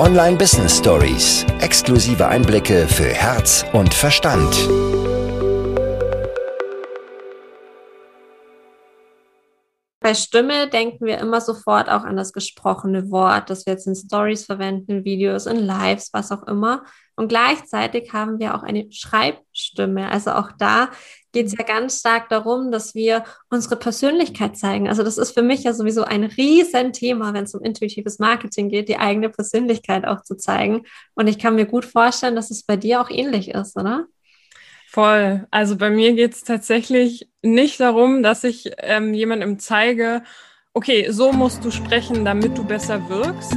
[0.00, 1.44] Online Business Stories.
[1.60, 4.50] Exklusive Einblicke für Herz und Verstand.
[10.00, 13.94] Bei Stimme denken wir immer sofort auch an das gesprochene Wort, das wir jetzt in
[13.94, 16.82] Stories verwenden, Videos, in Lives, was auch immer.
[17.14, 20.10] Und gleichzeitig haben wir auch eine Schreibstimme.
[20.10, 20.88] Also auch da
[21.32, 24.88] geht es ja ganz stark darum, dass wir unsere Persönlichkeit zeigen.
[24.88, 28.88] Also das ist für mich ja sowieso ein Riesenthema, wenn es um intuitives Marketing geht,
[28.88, 30.82] die eigene Persönlichkeit auch zu zeigen.
[31.14, 34.06] Und ich kann mir gut vorstellen, dass es bei dir auch ähnlich ist, oder?
[34.88, 35.46] Voll.
[35.52, 40.24] Also bei mir geht es tatsächlich nicht darum, dass ich ähm, jemandem zeige,
[40.74, 43.56] okay, so musst du sprechen, damit du besser wirkst,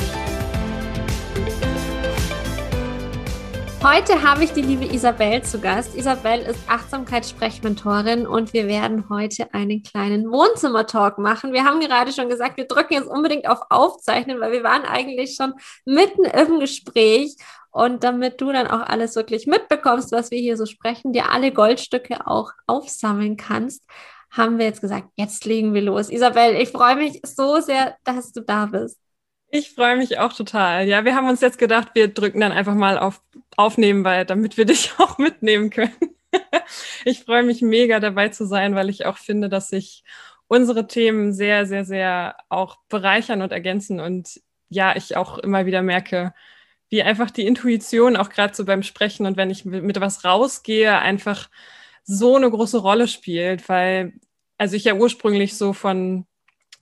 [3.83, 5.95] Heute habe ich die liebe Isabel zu Gast.
[5.95, 11.51] Isabel ist Achtsamkeitssprechmentorin und wir werden heute einen kleinen Wohnzimmer-Talk machen.
[11.51, 15.33] Wir haben gerade schon gesagt, wir drücken jetzt unbedingt auf Aufzeichnen, weil wir waren eigentlich
[15.35, 17.35] schon mitten im Gespräch.
[17.71, 21.51] Und damit du dann auch alles wirklich mitbekommst, was wir hier so sprechen, dir alle
[21.51, 23.83] Goldstücke auch aufsammeln kannst,
[24.29, 26.11] haben wir jetzt gesagt, jetzt legen wir los.
[26.11, 28.99] Isabel, ich freue mich so sehr, dass du da bist.
[29.51, 30.87] Ich freue mich auch total.
[30.87, 33.21] Ja, wir haben uns jetzt gedacht, wir drücken dann einfach mal auf
[33.57, 35.93] Aufnehmen, weil damit wir dich auch mitnehmen können.
[37.05, 40.03] ich freue mich mega dabei zu sein, weil ich auch finde, dass sich
[40.47, 43.99] unsere Themen sehr, sehr, sehr auch bereichern und ergänzen.
[43.99, 46.33] Und ja, ich auch immer wieder merke,
[46.89, 50.97] wie einfach die Intuition auch gerade so beim Sprechen und wenn ich mit was rausgehe,
[50.99, 51.49] einfach
[52.03, 54.13] so eine große Rolle spielt, weil
[54.57, 56.25] also ich ja ursprünglich so von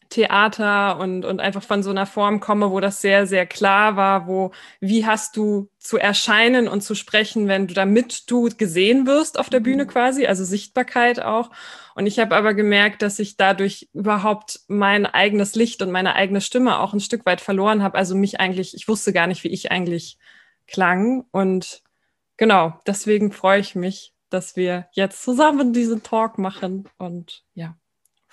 [0.09, 4.27] Theater und, und einfach von so einer Form komme, wo das sehr, sehr klar war,
[4.27, 9.37] wo, wie hast du zu erscheinen und zu sprechen, wenn du damit du gesehen wirst
[9.37, 9.89] auf der Bühne mhm.
[9.89, 11.51] quasi, also Sichtbarkeit auch.
[11.93, 16.41] Und ich habe aber gemerkt, dass ich dadurch überhaupt mein eigenes Licht und meine eigene
[16.41, 17.97] Stimme auch ein Stück weit verloren habe.
[17.97, 20.17] Also mich eigentlich, ich wusste gar nicht, wie ich eigentlich
[20.65, 21.25] klang.
[21.31, 21.83] Und
[22.37, 26.89] genau, deswegen freue ich mich, dass wir jetzt zusammen diesen Talk machen.
[26.97, 27.78] Und ja.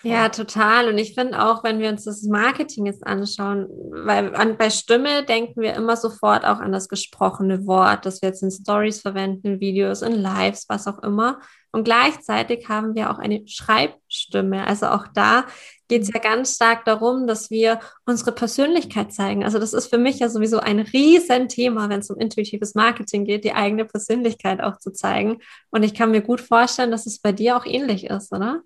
[0.07, 0.89] Ja, total.
[0.89, 5.25] Und ich finde auch, wenn wir uns das Marketing jetzt anschauen, weil an, bei Stimme
[5.25, 9.59] denken wir immer sofort auch an das gesprochene Wort, das wir jetzt in Stories verwenden,
[9.59, 11.41] Videos, in Lives, was auch immer.
[11.73, 14.65] Und gleichzeitig haben wir auch eine Schreibstimme.
[14.69, 15.45] Also auch da
[15.89, 19.45] geht es ja ganz stark darum, dass wir unsere Persönlichkeit zeigen.
[19.45, 23.43] Also das ist für mich ja sowieso ein Riesenthema, wenn es um intuitives Marketing geht,
[23.43, 25.39] die eigene Persönlichkeit auch zu zeigen.
[25.71, 28.63] Und ich kann mir gut vorstellen, dass es bei dir auch ähnlich ist, oder?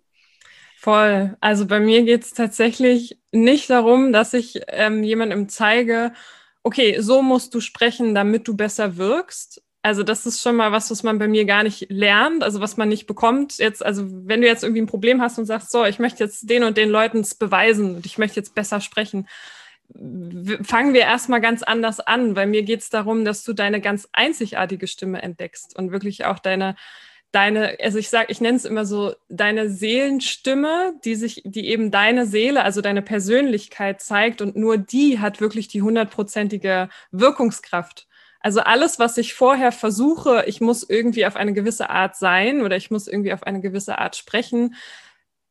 [0.82, 1.36] Voll.
[1.41, 6.14] Also bei mir geht es tatsächlich nicht darum, dass ich ähm, jemandem zeige,
[6.62, 9.62] okay, so musst du sprechen, damit du besser wirkst.
[9.82, 12.78] Also das ist schon mal was, was man bei mir gar nicht lernt, also was
[12.78, 13.58] man nicht bekommt.
[13.58, 16.48] Jetzt, also wenn du jetzt irgendwie ein Problem hast und sagst, so, ich möchte jetzt
[16.48, 19.28] den und den Leuten es beweisen und ich möchte jetzt besser sprechen,
[20.62, 24.08] fangen wir erstmal ganz anders an, weil mir geht es darum, dass du deine ganz
[24.12, 26.74] einzigartige Stimme entdeckst und wirklich auch deine
[27.32, 31.91] deine, also ich sage, ich nenne es immer so, deine Seelenstimme, die sich, die eben
[31.91, 38.06] deine Seele, also deine Persönlichkeit zeigt und nur die hat wirklich die hundertprozentige Wirkungskraft.
[38.41, 42.76] Also alles, was ich vorher versuche, ich muss irgendwie auf eine gewisse Art sein oder
[42.76, 44.74] ich muss irgendwie auf eine gewisse Art sprechen,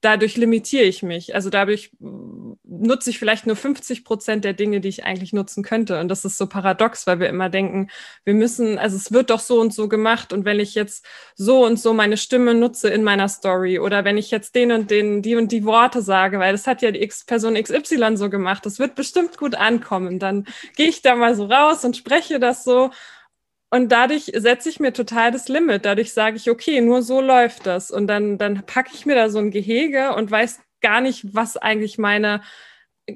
[0.01, 1.35] dadurch limitiere ich mich.
[1.35, 5.99] Also dadurch nutze ich vielleicht nur 50 Prozent der Dinge, die ich eigentlich nutzen könnte.
[5.99, 7.89] Und das ist so paradox, weil wir immer denken,
[8.23, 10.31] wir müssen, also es wird doch so und so gemacht.
[10.31, 14.17] Und wenn ich jetzt so und so meine Stimme nutze in meiner Story oder wenn
[14.17, 17.01] ich jetzt den und den, die und die Worte sage, weil das hat ja die
[17.01, 20.19] X Person XY so gemacht, das wird bestimmt gut ankommen.
[20.19, 20.45] Dann
[20.75, 22.91] gehe ich da mal so raus und spreche das so.
[23.71, 25.85] Und dadurch setze ich mir total das Limit.
[25.85, 27.91] Dadurch sage ich, okay, nur so läuft das.
[27.91, 31.57] Und dann, dann packe ich mir da so ein Gehege und weiß gar nicht, was
[31.57, 32.41] eigentlich meine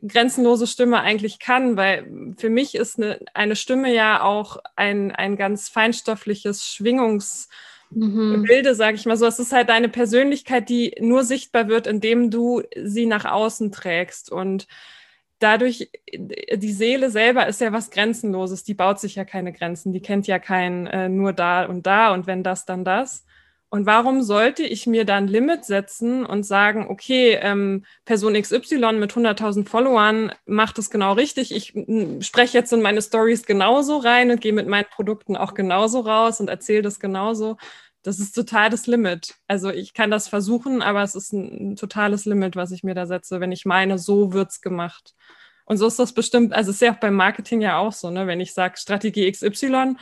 [0.02, 5.38] grenzenlose Stimme eigentlich kann, weil für mich ist eine, eine Stimme ja auch ein, ein
[5.38, 7.48] ganz feinstoffliches Schwingungs-
[7.92, 8.46] mhm.
[8.74, 9.26] sage ich mal so.
[9.26, 14.32] Es ist halt deine Persönlichkeit, die nur sichtbar wird, indem du sie nach außen trägst.
[14.32, 14.68] Und
[15.44, 20.02] dadurch, die Seele selber ist ja was Grenzenloses, die baut sich ja keine Grenzen, die
[20.02, 23.26] kennt ja kein äh, nur da und da und wenn das, dann das.
[23.74, 29.14] Und warum sollte ich mir dann Limit setzen und sagen, okay, ähm, Person XY mit
[29.14, 31.52] 100.000 Followern macht es genau richtig.
[31.52, 31.74] Ich
[32.24, 36.40] spreche jetzt in meine Stories genauso rein und gehe mit meinen Produkten auch genauso raus
[36.40, 37.58] und erzähle das genauso.
[38.04, 39.36] Das ist total das Limit.
[39.48, 42.94] Also ich kann das versuchen, aber es ist ein, ein totales Limit, was ich mir
[42.96, 45.16] da setze, wenn ich meine, so wird's gemacht.
[45.66, 48.10] Und so ist das bestimmt, also es ist ja auch beim Marketing ja auch so,
[48.10, 48.28] ne?
[48.28, 49.96] Wenn ich sage Strategie XY,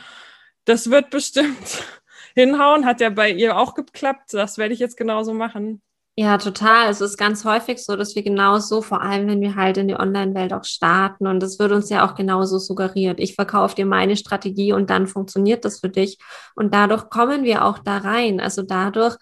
[0.64, 1.84] das wird bestimmt
[2.34, 2.84] hinhauen.
[2.86, 4.34] Hat ja bei ihr auch geklappt.
[4.34, 5.80] Das werde ich jetzt genauso machen.
[6.18, 6.90] Ja, total.
[6.90, 9.94] Es ist ganz häufig so, dass wir genauso, vor allem wenn wir halt in die
[9.94, 13.18] Online-Welt auch starten, und das wird uns ja auch genauso suggeriert.
[13.18, 16.18] Ich verkaufe dir meine Strategie und dann funktioniert das für dich.
[16.54, 18.40] Und dadurch kommen wir auch da rein.
[18.40, 19.16] Also dadurch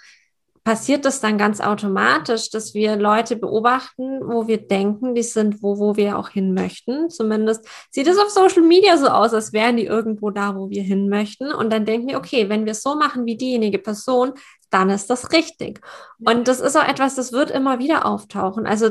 [0.64, 5.78] passiert das dann ganz automatisch, dass wir Leute beobachten, wo wir denken, die sind wo,
[5.78, 7.08] wo wir auch hin möchten.
[7.08, 10.82] Zumindest sieht es auf Social Media so aus, als wären die irgendwo da, wo wir
[10.82, 11.52] hin möchten.
[11.52, 14.32] Und dann denken wir, okay, wenn wir es so machen wie diejenige Person,
[14.70, 15.80] dann ist das richtig.
[16.24, 18.66] Und das ist auch etwas, das wird immer wieder auftauchen.
[18.66, 18.90] Also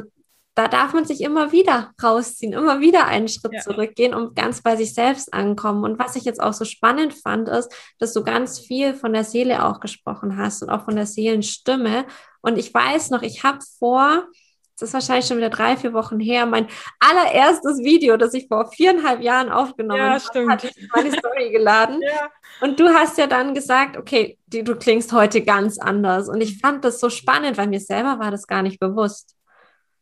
[0.60, 3.62] da darf man sich immer wieder rausziehen, immer wieder einen Schritt ja.
[3.62, 5.86] zurückgehen und ganz bei sich selbst ankommen.
[5.86, 9.24] Und was ich jetzt auch so spannend fand, ist, dass du ganz viel von der
[9.24, 12.06] Seele auch gesprochen hast und auch von der Seelenstimme.
[12.42, 14.28] Und ich weiß noch, ich habe vor,
[14.78, 16.68] das ist wahrscheinlich schon wieder drei, vier Wochen her, mein
[17.00, 22.02] allererstes Video, das ich vor viereinhalb Jahren aufgenommen ja, habe, hatte ich meine Story geladen.
[22.06, 22.30] Ja.
[22.60, 26.28] Und du hast ja dann gesagt, okay, die, du klingst heute ganz anders.
[26.28, 29.39] Und ich fand das so spannend, weil mir selber war das gar nicht bewusst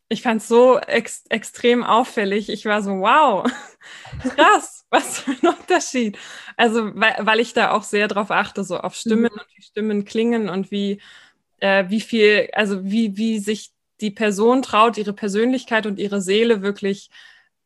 [0.09, 2.49] ich fand es so ex extrem auffällig.
[2.49, 3.49] Ich war so, wow,
[4.35, 6.17] krass, was für ein Unterschied.
[6.55, 9.39] Also, weil, weil ich da auch sehr drauf achte, so auf Stimmen mhm.
[9.39, 11.01] und wie Stimmen klingen und wie,
[11.59, 13.71] äh, wie viel, also wie, wie sich
[14.01, 17.09] die Person traut, ihre Persönlichkeit und ihre Seele wirklich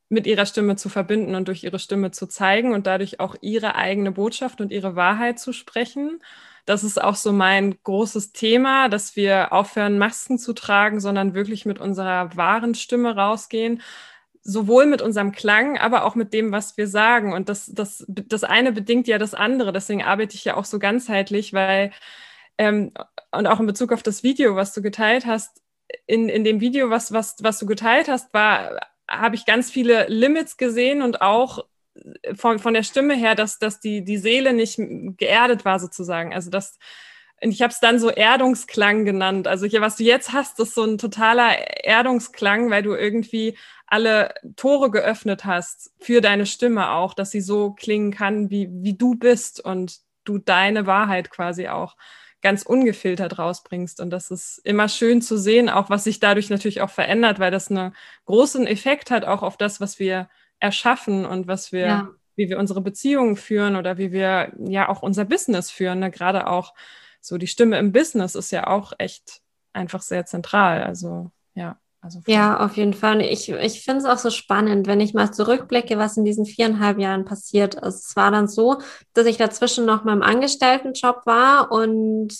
[0.10, 3.76] mit ihrer Stimme zu verbinden und durch ihre Stimme zu zeigen und dadurch auch ihre
[3.76, 6.22] eigene Botschaft und ihre Wahrheit zu sprechen.
[6.66, 11.66] Das ist auch so mein großes Thema, dass wir aufhören, Masken zu tragen, sondern wirklich
[11.66, 13.82] mit unserer wahren Stimme rausgehen
[14.44, 17.34] sowohl mit unserem Klang, aber auch mit dem, was wir sagen.
[17.34, 19.72] Und das, das, das eine bedingt ja das andere.
[19.72, 21.92] Deswegen arbeite ich ja auch so ganzheitlich, weil,
[22.58, 22.92] ähm,
[23.32, 25.62] und auch in Bezug auf das Video, was du geteilt hast,
[26.08, 30.08] in, in dem Video, was, was, was du geteilt hast, war, habe ich ganz viele
[30.08, 31.66] Limits gesehen und auch
[32.36, 34.80] von, von der Stimme her, dass, dass die, die Seele nicht
[35.18, 36.34] geerdet war sozusagen.
[36.34, 36.78] Also das,
[37.40, 39.48] ich habe es dann so Erdungsklang genannt.
[39.48, 43.58] Also hier, was du jetzt hast, ist so ein totaler Erdungsklang, weil du irgendwie
[43.88, 48.98] alle Tore geöffnet hast für deine Stimme auch, dass sie so klingen kann, wie, wie
[48.98, 51.98] du bist und du deine Wahrheit quasi auch
[52.42, 54.00] ganz ungefiltert rausbringst.
[54.00, 57.52] Und das ist immer schön zu sehen, auch was sich dadurch natürlich auch verändert, weil
[57.52, 57.96] das einen
[58.26, 60.30] großen Effekt hat auch auf das, was wir
[60.62, 62.10] erschaffen und was wir, ja.
[62.36, 66.00] wie wir unsere Beziehungen führen oder wie wir ja auch unser Business führen.
[66.00, 66.12] Ne?
[66.12, 66.74] Gerade auch
[67.20, 69.42] so die Stimme im Business ist ja auch echt
[69.74, 70.84] einfach sehr zentral.
[70.84, 71.78] Also ja.
[72.04, 73.22] Also ja, auf jeden Fall.
[73.22, 76.98] Ich, ich finde es auch so spannend, wenn ich mal zurückblicke, was in diesen viereinhalb
[76.98, 78.08] Jahren passiert ist.
[78.10, 78.80] Es war dann so,
[79.14, 82.34] dass ich dazwischen noch mal im Angestelltenjob war und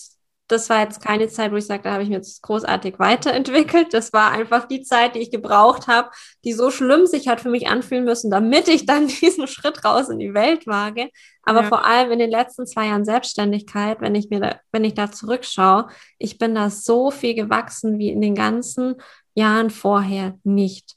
[0.52, 3.94] das war jetzt keine Zeit, wo ich sage, da habe ich mich jetzt großartig weiterentwickelt.
[3.94, 6.10] Das war einfach die Zeit, die ich gebraucht habe,
[6.44, 10.10] die so schlimm sich hat für mich anfühlen müssen, damit ich dann diesen Schritt raus
[10.10, 11.10] in die Welt wage.
[11.44, 11.68] Aber ja.
[11.68, 15.12] vor allem in den letzten zwei Jahren Selbstständigkeit, wenn ich mir da, wenn ich da
[15.12, 15.88] zurückschaue,
[16.18, 18.96] ich bin da so viel gewachsen wie in den ganzen
[19.34, 20.96] Jahren vorher nicht.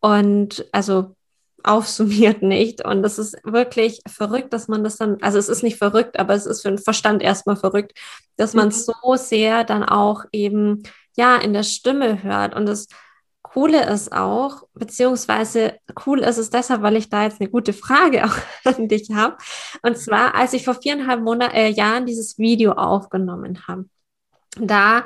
[0.00, 1.14] Und also
[1.64, 2.84] aufsummiert nicht.
[2.84, 6.34] Und es ist wirklich verrückt, dass man das dann, also es ist nicht verrückt, aber
[6.34, 7.98] es ist für den Verstand erstmal verrückt,
[8.36, 8.72] dass man mhm.
[8.72, 10.82] so sehr dann auch eben,
[11.16, 12.54] ja, in der Stimme hört.
[12.54, 12.88] Und das
[13.42, 18.24] Coole ist auch, beziehungsweise cool ist es deshalb, weil ich da jetzt eine gute Frage
[18.24, 19.36] auch an dich habe.
[19.82, 23.84] Und zwar, als ich vor viereinhalb Monat, äh, Jahren dieses Video aufgenommen habe,
[24.58, 25.04] da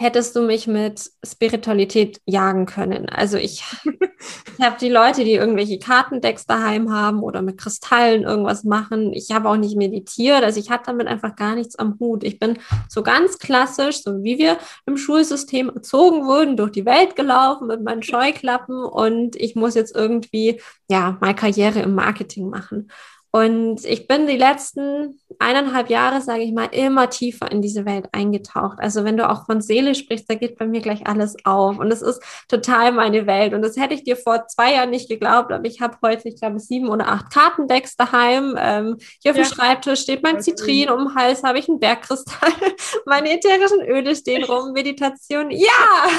[0.00, 3.10] hättest du mich mit Spiritualität jagen können.
[3.10, 3.62] Also ich,
[4.58, 9.12] ich habe die Leute, die irgendwelche Kartendecks daheim haben oder mit Kristallen irgendwas machen.
[9.12, 12.24] Ich habe auch nicht meditiert, also ich hatte damit einfach gar nichts am Hut.
[12.24, 17.14] Ich bin so ganz klassisch, so wie wir im Schulsystem erzogen wurden, durch die Welt
[17.14, 22.88] gelaufen mit meinen Scheuklappen und ich muss jetzt irgendwie, ja, mal Karriere im Marketing machen.
[23.32, 28.08] Und ich bin die letzten eineinhalb Jahre, sage ich mal, immer tiefer in diese Welt
[28.10, 28.78] eingetaucht.
[28.80, 31.78] Also wenn du auch von Seele sprichst, da geht bei mir gleich alles auf.
[31.78, 33.54] Und es ist total meine Welt.
[33.54, 36.40] Und das hätte ich dir vor zwei Jahren nicht geglaubt, aber ich habe heute, ich
[36.40, 38.56] glaube, sieben oder acht Kartendecks daheim.
[38.58, 39.44] Ähm, hier auf ja.
[39.44, 42.50] dem Schreibtisch steht mein Zitrin, um den Hals habe ich einen Bergkristall.
[43.06, 45.50] Meine ätherischen Öle stehen rum, Meditation.
[45.50, 45.68] Ja!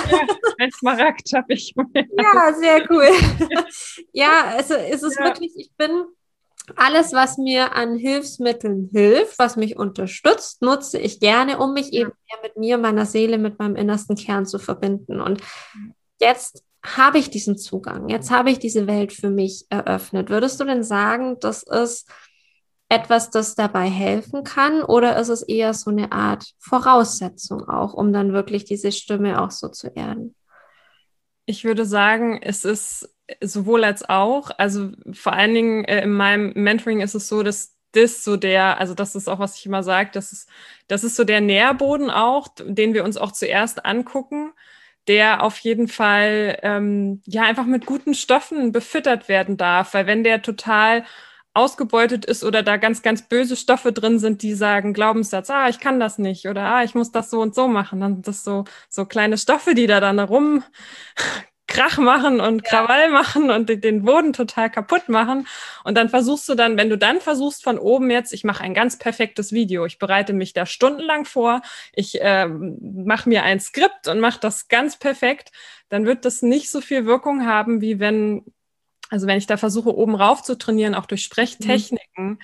[0.10, 0.20] ja
[0.60, 1.74] ein Smaragd habe ich.
[1.76, 3.10] ja, sehr cool.
[4.14, 5.26] ja, also es ist ja.
[5.26, 6.06] wirklich, ich bin
[6.76, 12.12] alles, was mir an Hilfsmitteln hilft, was mich unterstützt, nutze ich gerne, um mich eben
[12.44, 15.22] mit mir, meiner Seele, mit meinem innersten Kern zu verbinden.
[15.22, 15.42] Und
[16.20, 20.30] jetzt habe ich diesen Zugang, jetzt habe ich diese Welt für mich eröffnet.
[20.30, 22.10] Würdest du denn sagen, das ist
[22.90, 28.12] etwas, das dabei helfen kann, oder ist es eher so eine Art Voraussetzung auch, um
[28.12, 30.36] dann wirklich diese Stimme auch so zu erden?
[31.52, 34.52] Ich würde sagen, es ist sowohl als auch.
[34.58, 38.80] Also vor allen Dingen äh, in meinem Mentoring ist es so, dass das so der,
[38.80, 40.50] also das ist auch, was ich immer sage, das ist,
[40.88, 44.54] das ist so der Nährboden auch, den wir uns auch zuerst angucken,
[45.08, 50.24] der auf jeden Fall ähm, ja einfach mit guten Stoffen befüttert werden darf, weil wenn
[50.24, 51.04] der total
[51.54, 55.80] ausgebeutet ist oder da ganz, ganz böse Stoffe drin sind, die sagen, Glaubenssatz, ah, ich
[55.80, 58.00] kann das nicht oder ah, ich muss das so und so machen.
[58.00, 60.64] Dann sind das so, so kleine Stoffe, die da dann rum
[61.68, 65.48] Krach machen und Krawall machen und den Boden total kaputt machen.
[65.86, 68.74] Und dann versuchst du dann, wenn du dann versuchst von oben jetzt, ich mache ein
[68.74, 71.62] ganz perfektes Video, ich bereite mich da stundenlang vor,
[71.94, 75.52] ich äh, mache mir ein Skript und mache das ganz perfekt,
[75.88, 78.44] dann wird das nicht so viel Wirkung haben, wie wenn,
[79.12, 82.26] also wenn ich da versuche, oben rauf zu trainieren, auch durch Sprechtechniken.
[82.26, 82.40] Mhm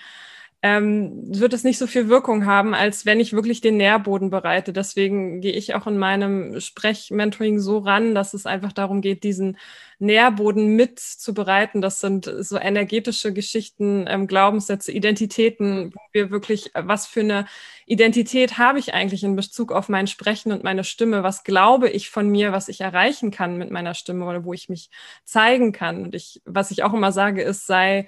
[0.64, 4.74] ähm, wird es nicht so viel Wirkung haben, als wenn ich wirklich den Nährboden bereite.
[4.74, 9.58] Deswegen gehe ich auch in meinem Sprechmentoring so ran, dass es einfach darum geht, diesen
[10.00, 11.82] Nährboden mit zu bereiten.
[11.82, 17.46] Das sind so energetische Geschichten, ähm, Glaubenssätze, Identitäten, wo wir wirklich, was für eine
[17.86, 21.22] Identität habe ich eigentlich in Bezug auf mein Sprechen und meine Stimme?
[21.22, 24.70] Was glaube ich von mir, was ich erreichen kann mit meiner Stimme oder wo ich
[24.70, 24.90] mich
[25.24, 26.04] zeigen kann?
[26.04, 28.08] Und ich, was ich auch immer sage, ist, sei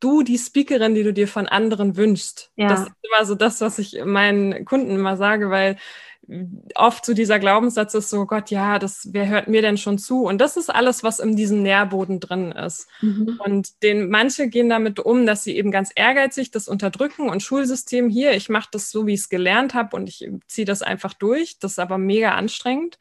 [0.00, 2.50] du die Speakerin, die du dir von anderen wünschst.
[2.56, 2.68] Ja.
[2.68, 5.76] Das ist immer so das, was ich meinen Kunden immer sage, weil
[6.74, 10.24] oft so dieser Glaubenssatz ist so, Gott, ja, das, wer hört mir denn schon zu?
[10.24, 12.88] Und das ist alles, was in diesem Nährboden drin ist.
[13.00, 13.40] Mhm.
[13.44, 18.08] Und den, manche gehen damit um, dass sie eben ganz ehrgeizig das unterdrücken und Schulsystem
[18.08, 21.14] hier, ich mache das so, wie ich es gelernt habe und ich ziehe das einfach
[21.14, 21.58] durch.
[21.60, 22.98] Das ist aber mega anstrengend.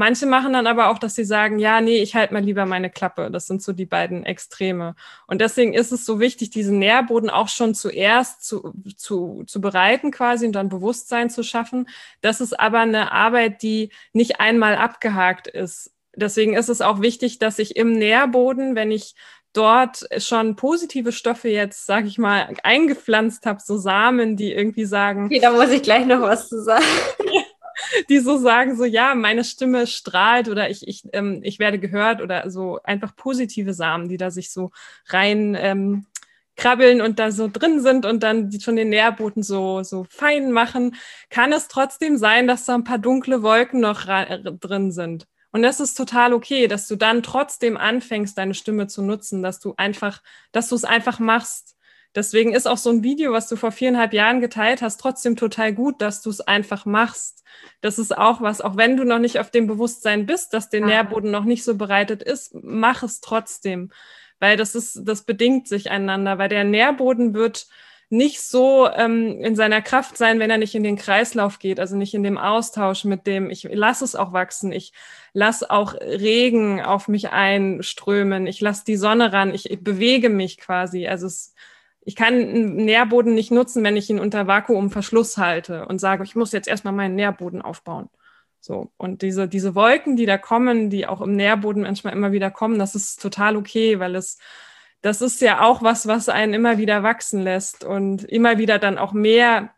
[0.00, 2.88] Manche machen dann aber auch, dass sie sagen, ja, nee, ich halte mal lieber meine
[2.88, 3.30] Klappe.
[3.30, 4.94] Das sind so die beiden Extreme.
[5.26, 10.10] Und deswegen ist es so wichtig, diesen Nährboden auch schon zuerst zu, zu, zu bereiten
[10.10, 11.86] quasi und dann Bewusstsein zu schaffen.
[12.22, 15.92] Das ist aber eine Arbeit, die nicht einmal abgehakt ist.
[16.16, 19.14] Deswegen ist es auch wichtig, dass ich im Nährboden, wenn ich
[19.52, 25.26] dort schon positive Stoffe jetzt, sage ich mal, eingepflanzt habe, so Samen, die irgendwie sagen.
[25.26, 26.86] Okay, da muss ich gleich noch was zu sagen.
[28.08, 32.20] die so sagen, so ja, meine Stimme strahlt oder ich, ich, ähm, ich werde gehört
[32.20, 34.70] oder so einfach positive Samen, die da sich so
[35.08, 36.06] rein ähm,
[36.56, 40.96] krabbeln und da so drin sind und dann schon den Nährboden so, so fein machen,
[41.30, 45.26] kann es trotzdem sein, dass da ein paar dunkle Wolken noch drin sind.
[45.52, 49.58] Und das ist total okay, dass du dann trotzdem anfängst, deine Stimme zu nutzen, dass
[49.58, 50.22] du einfach,
[50.52, 51.76] dass du es einfach machst.
[52.14, 55.72] Deswegen ist auch so ein Video, was du vor viereinhalb Jahren geteilt hast, trotzdem total
[55.72, 57.44] gut, dass du es einfach machst.
[57.80, 60.84] Das ist auch was, auch wenn du noch nicht auf dem Bewusstsein bist, dass der
[60.84, 63.90] Nährboden noch nicht so bereitet ist, mach es trotzdem.
[64.40, 67.68] Weil das ist, das bedingt sich einander, weil der Nährboden wird
[68.12, 71.96] nicht so ähm, in seiner Kraft sein, wenn er nicht in den Kreislauf geht, also
[71.96, 74.92] nicht in dem Austausch mit dem, ich lasse es auch wachsen, ich
[75.32, 80.58] lasse auch Regen auf mich einströmen, ich lasse die Sonne ran, ich, ich bewege mich
[80.58, 81.06] quasi.
[81.06, 81.54] Also es
[82.02, 86.34] ich kann einen Nährboden nicht nutzen, wenn ich ihn unter Vakuumverschluss halte und sage, ich
[86.34, 88.08] muss jetzt erstmal meinen Nährboden aufbauen.
[88.60, 88.92] So.
[88.96, 92.78] Und diese, diese Wolken, die da kommen, die auch im Nährboden manchmal immer wieder kommen,
[92.78, 94.38] das ist total okay, weil es,
[95.02, 98.98] das ist ja auch was, was einen immer wieder wachsen lässt und immer wieder dann
[98.98, 99.70] auch mehr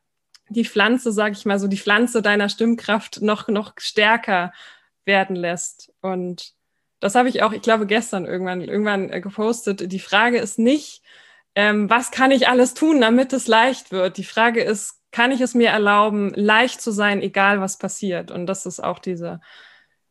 [0.48, 4.52] die Pflanze, sage ich mal so, die Pflanze deiner Stimmkraft noch, noch stärker
[5.04, 5.92] werden lässt.
[6.00, 6.54] Und
[7.00, 9.90] das habe ich auch, ich glaube, gestern irgendwann, irgendwann äh, gepostet.
[9.90, 11.02] Die Frage ist nicht,
[11.54, 14.16] ähm, was kann ich alles tun, damit es leicht wird?
[14.16, 18.30] Die Frage ist, kann ich es mir erlauben, leicht zu sein, egal was passiert?
[18.30, 19.40] Und das ist auch diese,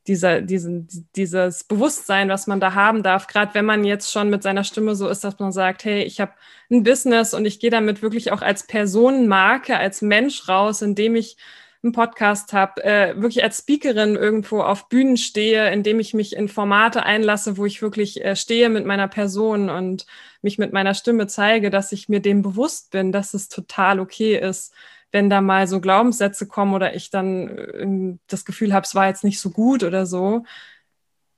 [0.07, 4.43] dieser, diesen, dieses Bewusstsein, was man da haben darf, gerade wenn man jetzt schon mit
[4.43, 6.33] seiner Stimme so ist, dass man sagt, hey, ich habe
[6.69, 11.38] ein Business und ich gehe damit wirklich auch als Personenmarke, als Mensch raus, indem ich
[11.83, 16.47] einen Podcast habe, äh, wirklich als Speakerin irgendwo auf Bühnen stehe, indem ich mich in
[16.47, 20.05] Formate einlasse, wo ich wirklich äh, stehe mit meiner Person und
[20.41, 24.38] mich mit meiner Stimme zeige, dass ich mir dem bewusst bin, dass es total okay
[24.38, 24.73] ist,
[25.11, 29.07] wenn da mal so Glaubenssätze kommen oder ich dann äh, das Gefühl habe, es war
[29.07, 30.45] jetzt nicht so gut oder so,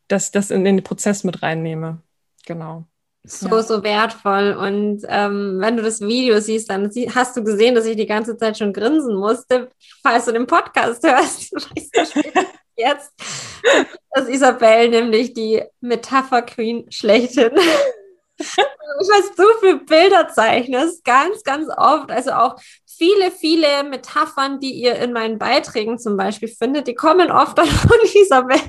[0.08, 2.02] dass ich das in, in den Prozess mit reinnehme.
[2.46, 2.86] Genau
[3.24, 3.64] so, ja.
[3.64, 4.54] so wertvoll.
[4.54, 8.06] Und ähm, wenn du das Video siehst, dann sie hast du gesehen, dass ich die
[8.06, 9.70] ganze Zeit schon grinsen musste,
[10.02, 11.54] falls du den Podcast hörst.
[11.54, 12.22] Weißt du,
[12.76, 13.12] jetzt
[14.16, 17.52] ist Isabel nämlich die Metapher-Queen schlechthin.
[18.38, 22.12] was du für Bilder zeichnest, ganz, ganz oft.
[22.12, 27.32] Also auch viele, viele Metaphern, die ihr in meinen Beiträgen zum Beispiel findet, die kommen
[27.32, 28.60] oft von Isabel.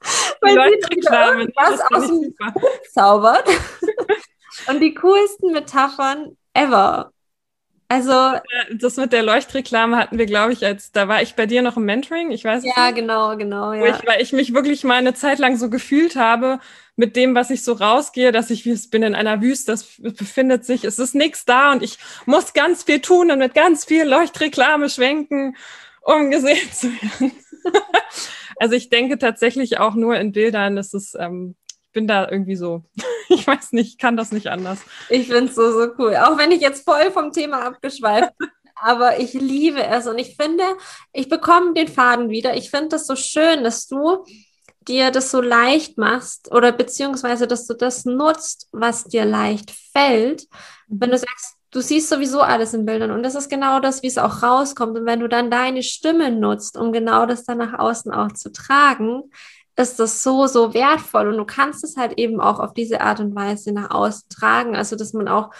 [0.40, 2.34] Weil sie irgendwas aus dem
[2.92, 3.48] zaubert.
[4.68, 7.12] Und die coolsten Metaphern ever.
[7.88, 8.38] Also.
[8.72, 11.76] Das mit der Leuchtreklame hatten wir, glaube ich, als da war ich bei dir noch
[11.78, 12.30] im Mentoring.
[12.32, 12.96] Ich weiß Ja, nicht.
[12.96, 13.72] genau, genau.
[13.72, 13.86] Ja.
[13.86, 16.60] Ich, weil ich mich wirklich mal eine Zeit lang so gefühlt habe
[16.96, 19.94] mit dem, was ich so rausgehe, dass ich wie es bin in einer Wüste, es
[19.98, 23.84] befindet sich, es ist nichts da und ich muss ganz viel tun und mit ganz
[23.84, 25.56] viel Leuchtreklame schwenken,
[26.02, 27.32] um gesehen zu werden.
[28.60, 30.76] Also ich denke tatsächlich auch nur in Bildern.
[30.76, 32.84] Das ist, ähm, ich bin da irgendwie so.
[33.28, 34.80] ich weiß nicht, ich kann das nicht anders.
[35.08, 36.16] Ich finde es so, so cool.
[36.16, 38.48] Auch wenn ich jetzt voll vom Thema abgeschweift bin.
[38.80, 40.64] aber ich liebe es und ich finde,
[41.12, 42.56] ich bekomme den Faden wieder.
[42.56, 44.24] Ich finde das so schön, dass du
[44.86, 50.46] dir das so leicht machst oder beziehungsweise, dass du das nutzt, was dir leicht fällt.
[50.86, 54.06] Wenn du sagst, du siehst sowieso alles in Bildern und das ist genau das, wie
[54.06, 54.98] es auch rauskommt.
[54.98, 58.52] Und wenn du dann deine Stimme nutzt, um genau das dann nach außen auch zu
[58.52, 59.24] tragen,
[59.76, 63.20] ist das so, so wertvoll und du kannst es halt eben auch auf diese Art
[63.20, 64.74] und Weise nach außen tragen.
[64.74, 65.50] Also, dass man auch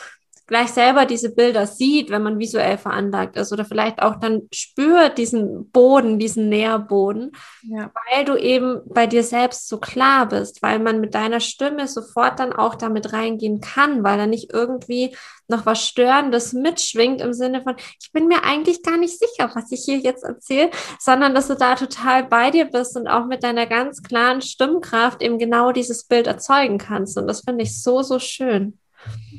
[0.49, 5.19] gleich selber diese Bilder sieht, wenn man visuell veranlagt ist oder vielleicht auch dann spürt
[5.19, 7.93] diesen Boden, diesen Nährboden, ja.
[8.11, 12.40] weil du eben bei dir selbst so klar bist, weil man mit deiner Stimme sofort
[12.40, 15.14] dann auch damit reingehen kann, weil da nicht irgendwie
[15.49, 19.71] noch was Störendes mitschwingt im Sinne von, ich bin mir eigentlich gar nicht sicher, was
[19.71, 23.43] ich hier jetzt erzähle, sondern dass du da total bei dir bist und auch mit
[23.43, 27.19] deiner ganz klaren Stimmkraft eben genau dieses Bild erzeugen kannst.
[27.19, 28.78] Und das finde ich so, so schön.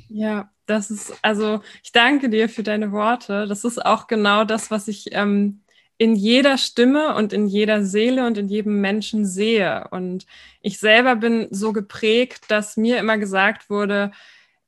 [0.08, 3.48] Ja, das ist, also ich danke dir für deine Worte.
[3.48, 5.64] Das ist auch genau das, was ich ähm,
[5.98, 9.88] in jeder Stimme und in jeder Seele und in jedem Menschen sehe.
[9.92, 10.26] Und
[10.62, 14.12] ich selber bin so geprägt, dass mir immer gesagt wurde,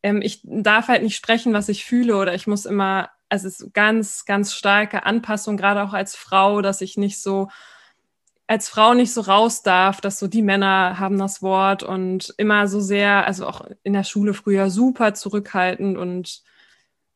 [0.04, 3.62] ähm, ich darf halt nicht sprechen, was ich fühle oder ich muss immer, also es
[3.62, 7.50] ist ganz, ganz starke Anpassung, gerade auch als Frau, dass ich nicht so
[8.52, 12.68] als Frau nicht so raus darf, dass so die Männer haben das Wort und immer
[12.68, 16.44] so sehr, also auch in der Schule früher super zurückhaltend und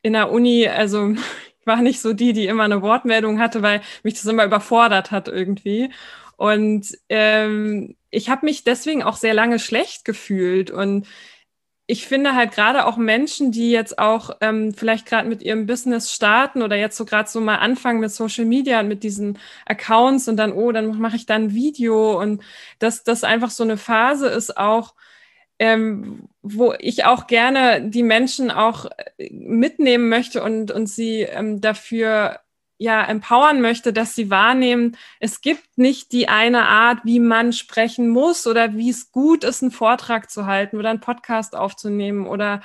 [0.02, 1.10] in der Uni, also
[1.60, 5.12] ich war nicht so die, die immer eine Wortmeldung hatte, weil mich das immer überfordert
[5.12, 5.90] hat irgendwie.
[6.38, 11.06] Und ähm, ich habe mich deswegen auch sehr lange schlecht gefühlt und
[11.88, 16.12] ich finde halt gerade auch Menschen, die jetzt auch ähm, vielleicht gerade mit ihrem Business
[16.12, 20.28] starten oder jetzt so gerade so mal anfangen mit Social Media und mit diesen Accounts
[20.28, 22.42] und dann, oh, dann mache ich dann ein Video und
[22.80, 24.96] dass das einfach so eine Phase ist auch,
[25.60, 28.86] ähm, wo ich auch gerne die Menschen auch
[29.18, 32.40] äh, mitnehmen möchte und, und sie ähm, dafür
[32.78, 38.10] ja empowern möchte, dass sie wahrnehmen, es gibt nicht die eine Art, wie man sprechen
[38.10, 42.62] muss oder wie es gut ist, einen Vortrag zu halten oder einen Podcast aufzunehmen oder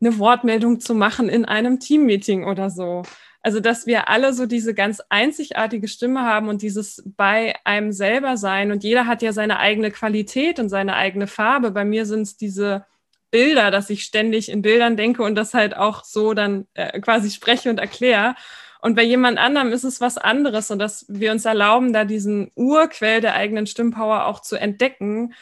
[0.00, 3.02] eine Wortmeldung zu machen in einem Teammeeting oder so.
[3.42, 8.36] Also, dass wir alle so diese ganz einzigartige Stimme haben und dieses bei einem selber
[8.36, 8.70] sein.
[8.70, 11.70] Und jeder hat ja seine eigene Qualität und seine eigene Farbe.
[11.70, 12.84] Bei mir sind es diese
[13.30, 17.30] Bilder, dass ich ständig in Bildern denke und das halt auch so dann äh, quasi
[17.30, 18.34] spreche und erkläre.
[18.80, 22.50] Und bei jemand anderem ist es was anderes und dass wir uns erlauben, da diesen
[22.54, 25.34] Urquell der eigenen Stimmpower auch zu entdecken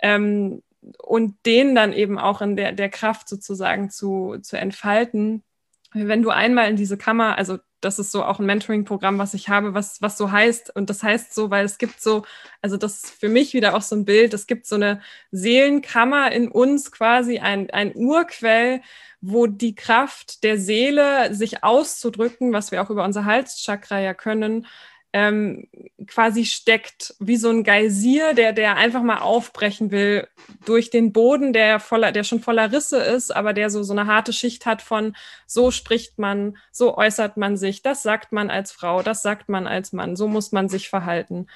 [0.00, 0.62] ähm,
[0.98, 5.42] und den dann eben auch in der, der Kraft sozusagen zu, zu entfalten.
[5.92, 9.48] Wenn du einmal in diese Kammer, also das ist so auch ein Mentoring-Programm, was ich
[9.48, 10.74] habe, was, was so heißt.
[10.74, 12.24] Und das heißt so, weil es gibt so,
[12.62, 16.32] also das ist für mich wieder auch so ein Bild, es gibt so eine Seelenkammer
[16.32, 18.80] in uns quasi, ein, ein Urquell,
[19.20, 24.66] wo die Kraft der Seele, sich auszudrücken, was wir auch über unser Halschakra ja können,
[25.16, 25.66] ähm,
[26.06, 30.28] quasi steckt, wie so ein Geysir, der, der einfach mal aufbrechen will
[30.66, 34.06] durch den Boden, der voller, der schon voller Risse ist, aber der so, so eine
[34.06, 38.72] harte Schicht hat von so spricht man, so äußert man sich, das sagt man als
[38.72, 41.46] Frau, das sagt man als Mann, so muss man sich verhalten.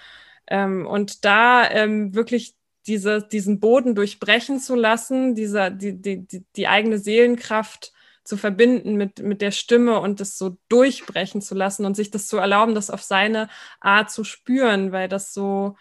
[0.46, 2.54] Ähm, und da ähm, wirklich
[2.86, 7.92] diese, diesen Boden durchbrechen zu lassen, dieser, die, die, die, die eigene Seelenkraft
[8.30, 12.28] zu verbinden mit, mit der Stimme und das so durchbrechen zu lassen und sich das
[12.28, 13.48] zu erlauben, das auf seine
[13.80, 15.76] Art zu spüren, weil das so,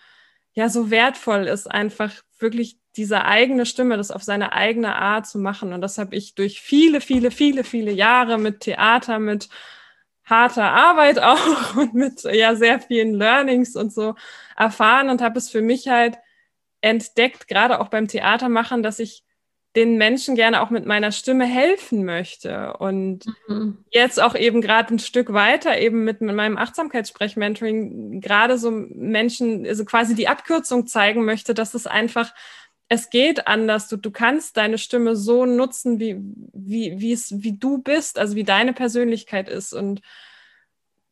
[0.53, 5.37] ja, so wertvoll ist, einfach wirklich diese eigene Stimme, das auf seine eigene Art zu
[5.37, 5.73] machen.
[5.73, 9.47] Und das habe ich durch viele, viele, viele, viele Jahre mit Theater, mit
[10.25, 14.15] harter Arbeit auch und mit ja sehr vielen Learnings und so
[14.57, 16.17] erfahren und habe es für mich halt
[16.81, 19.23] entdeckt, gerade auch beim Theatermachen, dass ich
[19.75, 22.73] den Menschen gerne auch mit meiner Stimme helfen möchte.
[22.77, 23.77] Und mhm.
[23.91, 29.65] jetzt auch eben gerade ein Stück weiter, eben mit, mit meinem Achtsamkeitssprech-Mentoring, gerade so Menschen,
[29.65, 32.33] also quasi die Abkürzung zeigen möchte, dass es einfach,
[32.87, 33.87] es geht anders.
[33.87, 36.17] Du, du kannst deine Stimme so nutzen, wie,
[36.53, 39.73] wie, wie es, wie du bist, also wie deine Persönlichkeit ist.
[39.73, 40.01] Und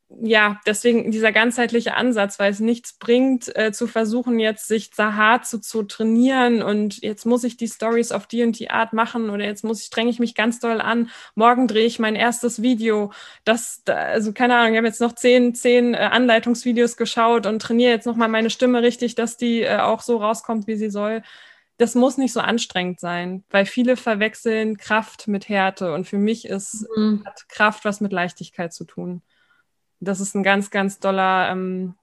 [0.09, 5.13] ja, deswegen dieser ganzheitliche Ansatz, weil es nichts bringt, äh, zu versuchen, jetzt sich da
[5.15, 8.93] hart zu, zu trainieren und jetzt muss ich die Stories auf die und die Art
[8.93, 11.09] machen oder jetzt muss ich, strenge ich mich ganz doll an.
[11.35, 13.11] Morgen drehe ich mein erstes Video.
[13.43, 17.91] Das, also keine Ahnung, ich habe jetzt noch zehn, zehn äh, Anleitungsvideos geschaut und trainiere
[17.91, 21.21] jetzt nochmal meine Stimme richtig, dass die äh, auch so rauskommt, wie sie soll.
[21.77, 26.45] Das muss nicht so anstrengend sein, weil viele verwechseln Kraft mit Härte und für mich
[26.45, 27.23] ist mhm.
[27.25, 29.21] hat Kraft was mit Leichtigkeit zu tun
[29.99, 31.95] das ist ein ganz, ganz doller, ähm,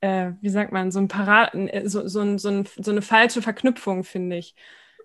[0.00, 3.02] äh, wie sagt man, so ein Parat, äh, so, so, ein, so, ein, so eine
[3.02, 4.54] falsche Verknüpfung, finde ich.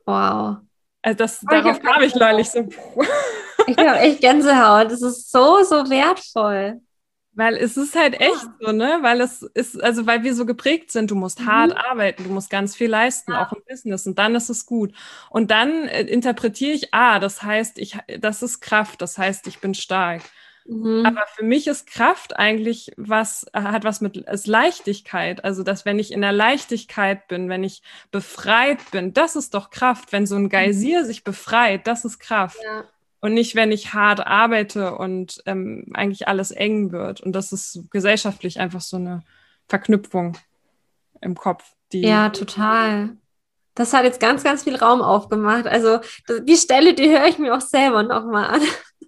[0.05, 0.57] Wow.
[1.01, 2.59] Also das, oh, darauf kam ich neulich so.
[3.67, 4.91] ich habe echt Gänsehaut.
[4.91, 6.81] Das ist so, so wertvoll.
[7.33, 8.99] Weil es ist halt echt so, ne?
[9.01, 11.45] Weil es ist, also weil wir so geprägt sind, du musst mhm.
[11.45, 13.45] hart arbeiten, du musst ganz viel leisten, ja.
[13.45, 14.93] auch im Business, und dann ist es gut.
[15.29, 19.59] Und dann äh, interpretiere ich, ah, das heißt, ich, das ist Kraft, das heißt, ich
[19.59, 20.23] bin stark.
[20.71, 21.05] Mhm.
[21.05, 25.43] Aber für mich ist Kraft eigentlich was, hat was mit ist Leichtigkeit.
[25.43, 29.69] Also, dass wenn ich in der Leichtigkeit bin, wenn ich befreit bin, das ist doch
[29.69, 30.13] Kraft.
[30.13, 31.05] Wenn so ein Geysir mhm.
[31.05, 32.57] sich befreit, das ist Kraft.
[32.63, 32.85] Ja.
[33.19, 37.19] Und nicht, wenn ich hart arbeite und ähm, eigentlich alles eng wird.
[37.19, 39.23] Und das ist gesellschaftlich einfach so eine
[39.67, 40.37] Verknüpfung
[41.19, 41.65] im Kopf.
[41.91, 43.17] ja, total.
[43.75, 45.67] Das hat jetzt ganz, ganz viel Raum aufgemacht.
[45.67, 48.61] Also die Stelle, die höre ich mir auch selber nochmal an.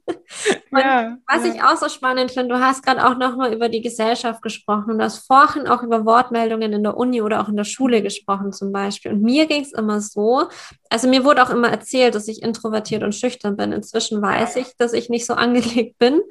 [0.71, 1.53] ja, was ja.
[1.53, 4.97] ich auch so spannend finde, du hast gerade auch nochmal über die Gesellschaft gesprochen und
[4.97, 8.51] du hast vorhin auch über Wortmeldungen in der Uni oder auch in der Schule gesprochen
[8.51, 9.13] zum Beispiel.
[9.13, 10.47] Und mir ging es immer so,
[10.89, 13.71] also mir wurde auch immer erzählt, dass ich introvertiert und schüchtern bin.
[13.71, 16.21] Inzwischen weiß ich, dass ich nicht so angelegt bin.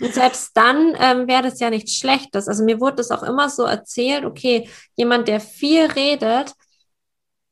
[0.00, 2.48] Und selbst dann ähm, wäre das ja nichts Schlechtes.
[2.48, 6.52] Also mir wurde das auch immer so erzählt, okay, jemand, der viel redet,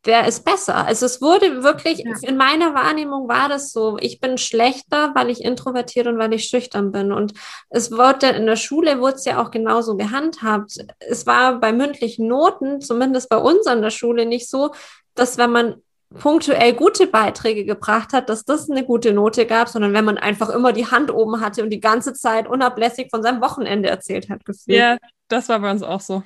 [0.06, 0.86] der ist besser.
[0.86, 2.14] Also es wurde wirklich, ja.
[2.22, 6.44] in meiner Wahrnehmung war das so, ich bin schlechter, weil ich introvertiert und weil ich
[6.44, 7.12] schüchtern bin.
[7.12, 7.34] Und
[7.68, 10.78] es wurde in der Schule wurde es ja auch genauso gehandhabt.
[11.00, 14.72] Es war bei mündlichen Noten, zumindest bei uns an der Schule, nicht so,
[15.14, 15.82] dass wenn man
[16.18, 20.48] punktuell gute Beiträge gebracht hat, dass das eine gute Note gab, sondern wenn man einfach
[20.48, 24.44] immer die Hand oben hatte und die ganze Zeit unablässig von seinem Wochenende erzählt hat,
[24.44, 24.76] gefühlt.
[24.76, 24.96] Ja,
[25.28, 26.24] das war bei uns auch so.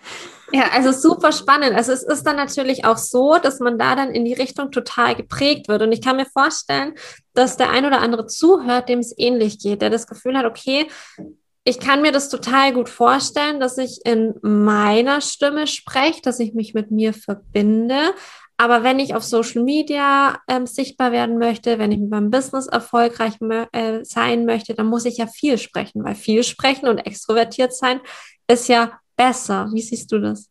[0.53, 1.75] Ja, also super spannend.
[1.75, 5.15] Also es ist dann natürlich auch so, dass man da dann in die Richtung total
[5.15, 5.83] geprägt wird.
[5.83, 6.95] Und ich kann mir vorstellen,
[7.35, 10.89] dass der ein oder andere zuhört, dem es ähnlich geht, der das Gefühl hat, okay,
[11.65, 16.55] ich kann mir das total gut vorstellen, dass ich in meiner Stimme spreche, dass ich
[16.55, 18.15] mich mit mir verbinde.
[18.57, 22.67] Aber wenn ich auf Social Media ähm, sichtbar werden möchte, wenn ich mit meinem Business
[22.67, 23.35] erfolgreich
[23.73, 28.01] äh, sein möchte, dann muss ich ja viel sprechen, weil viel sprechen und extrovertiert sein
[28.47, 29.69] ist ja besser.
[29.73, 30.51] Wie siehst du das?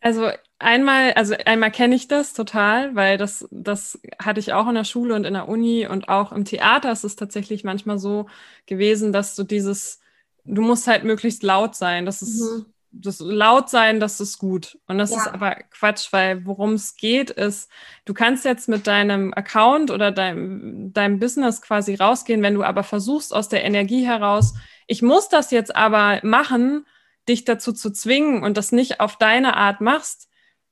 [0.00, 4.74] Also einmal, also einmal kenne ich das total, weil das, das hatte ich auch in
[4.74, 8.26] der Schule und in der Uni und auch im Theater ist es tatsächlich manchmal so
[8.66, 10.00] gewesen, dass du dieses,
[10.44, 12.06] du musst halt möglichst laut sein.
[12.06, 12.73] Das ist mhm.
[12.96, 14.78] Das laut sein, das ist gut.
[14.86, 15.18] Und das ja.
[15.18, 17.70] ist aber Quatsch, weil worum es geht, ist,
[18.04, 22.82] du kannst jetzt mit deinem Account oder deinem, deinem Business quasi rausgehen, wenn du aber
[22.82, 24.54] versuchst, aus der Energie heraus
[24.86, 26.86] ich muss das jetzt aber machen,
[27.28, 30.28] dich dazu zu zwingen und das nicht auf deine Art machst,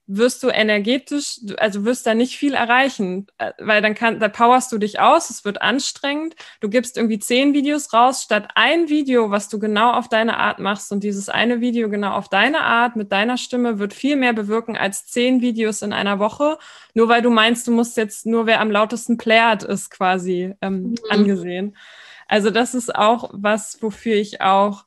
[0.07, 4.73] wirst du energetisch, also wirst da nicht viel erreichen, äh, weil dann kann, da powerst
[4.73, 9.31] du dich aus, es wird anstrengend, du gibst irgendwie zehn Videos raus, statt ein Video,
[9.31, 12.97] was du genau auf deine Art machst und dieses eine Video genau auf deine Art
[12.97, 16.59] mit deiner Stimme wird viel mehr bewirken als zehn Videos in einer Woche,
[16.95, 20.83] nur weil du meinst, du musst jetzt nur wer am lautesten plärt ist quasi ähm,
[20.83, 20.97] mhm.
[21.11, 21.77] angesehen.
[22.27, 24.85] Also das ist auch was, wofür ich auch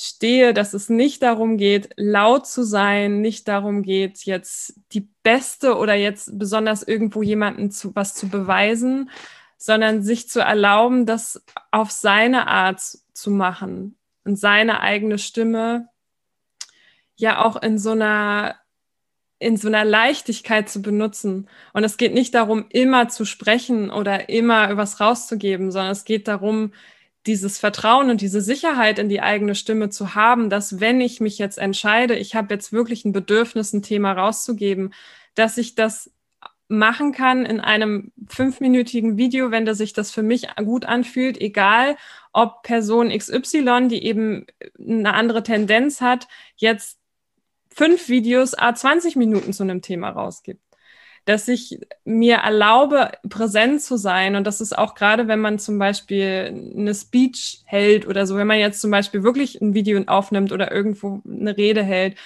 [0.00, 5.76] stehe, dass es nicht darum geht, laut zu sein, nicht darum geht, jetzt die Beste
[5.76, 9.10] oder jetzt besonders irgendwo jemanden zu was zu beweisen,
[9.56, 12.80] sondern sich zu erlauben, das auf seine Art
[13.12, 15.88] zu machen und seine eigene Stimme
[17.16, 18.54] ja auch in so einer
[19.40, 21.48] in so einer Leichtigkeit zu benutzen.
[21.72, 26.26] Und es geht nicht darum, immer zu sprechen oder immer was rauszugeben, sondern es geht
[26.26, 26.72] darum,
[27.26, 31.38] dieses Vertrauen und diese Sicherheit in die eigene Stimme zu haben, dass wenn ich mich
[31.38, 34.94] jetzt entscheide, ich habe jetzt wirklich ein Bedürfnis, ein Thema rauszugeben,
[35.34, 36.10] dass ich das
[36.68, 41.96] machen kann in einem fünfminütigen Video, wenn das sich das für mich gut anfühlt, egal
[42.32, 44.46] ob Person XY, die eben
[44.78, 46.98] eine andere Tendenz hat, jetzt
[47.70, 50.67] fünf Videos a 20 Minuten zu einem Thema rausgibt.
[51.28, 54.34] Dass ich mir erlaube, präsent zu sein.
[54.34, 58.46] Und das ist auch gerade, wenn man zum Beispiel eine Speech hält oder so, wenn
[58.46, 62.16] man jetzt zum Beispiel wirklich ein Video aufnimmt oder irgendwo eine Rede hält,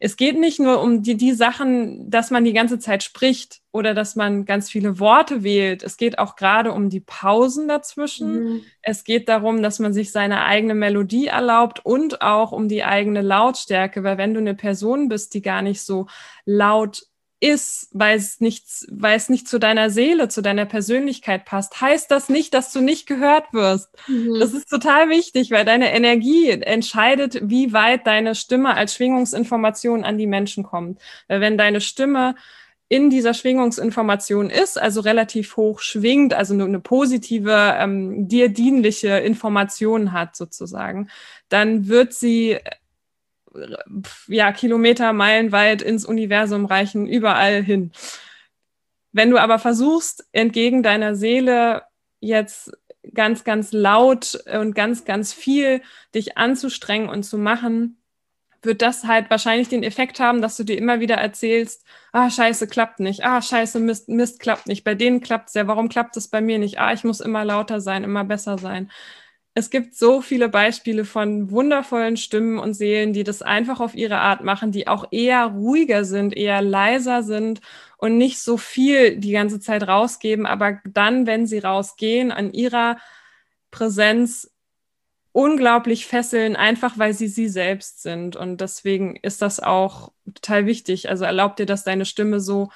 [0.00, 3.94] es geht nicht nur um die, die Sachen, dass man die ganze Zeit spricht oder
[3.94, 5.82] dass man ganz viele Worte wählt.
[5.82, 8.44] Es geht auch gerade um die Pausen dazwischen.
[8.44, 8.60] Mhm.
[8.80, 13.22] Es geht darum, dass man sich seine eigene Melodie erlaubt und auch um die eigene
[13.22, 16.06] Lautstärke, weil wenn du eine Person bist, die gar nicht so
[16.44, 17.07] laut
[17.40, 22.10] ist, weil es nicht, weil es nicht zu deiner Seele, zu deiner Persönlichkeit passt, heißt
[22.10, 23.90] das nicht, dass du nicht gehört wirst.
[24.08, 24.38] Mhm.
[24.40, 30.18] Das ist total wichtig, weil deine Energie entscheidet, wie weit deine Stimme als Schwingungsinformation an
[30.18, 31.00] die Menschen kommt.
[31.28, 32.34] Weil wenn deine Stimme
[32.88, 39.18] in dieser Schwingungsinformation ist, also relativ hoch schwingt, also nur eine positive, ähm, dir dienliche
[39.18, 41.08] Information hat sozusagen,
[41.50, 42.58] dann wird sie
[44.26, 47.92] ja, Kilometer, Meilen weit ins Universum reichen, überall hin.
[49.12, 51.82] Wenn du aber versuchst, entgegen deiner Seele
[52.20, 52.72] jetzt
[53.14, 55.82] ganz, ganz laut und ganz, ganz viel
[56.14, 58.02] dich anzustrengen und zu machen,
[58.60, 62.66] wird das halt wahrscheinlich den Effekt haben, dass du dir immer wieder erzählst, ah, scheiße,
[62.66, 64.82] klappt nicht, ah, scheiße, Mist, Mist, klappt nicht.
[64.84, 66.78] Bei denen klappt es ja, warum klappt es bei mir nicht?
[66.78, 68.90] Ah, ich muss immer lauter sein, immer besser sein
[69.58, 74.18] es gibt so viele Beispiele von wundervollen Stimmen und Seelen, die das einfach auf ihre
[74.18, 77.60] Art machen, die auch eher ruhiger sind, eher leiser sind
[77.96, 82.98] und nicht so viel die ganze Zeit rausgeben, aber dann, wenn sie rausgehen, an ihrer
[83.72, 84.48] Präsenz
[85.32, 88.36] unglaublich fesseln, einfach weil sie sie selbst sind.
[88.36, 91.08] Und deswegen ist das auch total wichtig.
[91.08, 92.70] Also erlaubt dir, dass deine Stimme so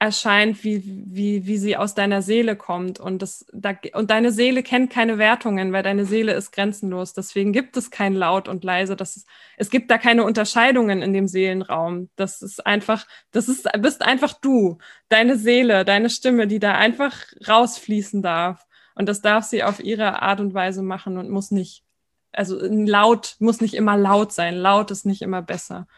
[0.00, 3.00] erscheint, wie, wie, wie sie aus deiner Seele kommt.
[3.00, 7.14] Und, das, da, und deine Seele kennt keine Wertungen, weil deine Seele ist grenzenlos.
[7.14, 8.94] Deswegen gibt es kein Laut und leise.
[8.94, 12.10] Das ist, es gibt da keine Unterscheidungen in dem Seelenraum.
[12.14, 17.16] Das ist einfach, das ist, bist einfach du, deine Seele, deine Stimme, die da einfach
[17.48, 18.66] rausfließen darf.
[18.94, 21.84] Und das darf sie auf ihre Art und Weise machen und muss nicht,
[22.32, 24.54] also laut muss nicht immer laut sein.
[24.54, 25.88] Laut ist nicht immer besser.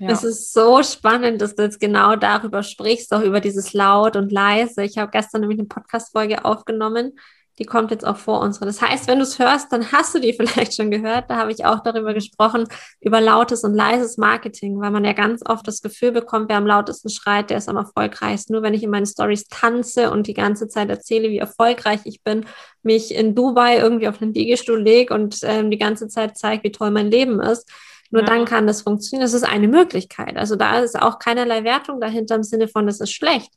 [0.00, 4.32] Es ist so spannend, dass du jetzt genau darüber sprichst, auch über dieses laut und
[4.32, 4.82] leise.
[4.82, 7.12] Ich habe gestern nämlich eine Podcast-Folge aufgenommen,
[7.58, 8.64] die kommt jetzt auch vor unserer.
[8.64, 11.30] Das heißt, wenn du es hörst, dann hast du die vielleicht schon gehört.
[11.30, 12.66] Da habe ich auch darüber gesprochen,
[13.00, 16.66] über lautes und leises Marketing, weil man ja ganz oft das Gefühl bekommt, wer am
[16.66, 18.54] lautesten schreit, der ist am erfolgreichsten.
[18.54, 22.22] Nur wenn ich in meinen Stories tanze und die ganze Zeit erzähle, wie erfolgreich ich
[22.22, 22.46] bin,
[22.82, 26.72] mich in Dubai irgendwie auf den Liegestuhl lege und ähm, die ganze Zeit zeige, wie
[26.72, 27.70] toll mein Leben ist,
[28.12, 28.28] nur ja.
[28.28, 29.24] dann kann das funktionieren.
[29.24, 30.36] Das ist eine Möglichkeit.
[30.36, 33.50] Also da ist auch keinerlei Wertung dahinter im Sinne von, das ist schlecht.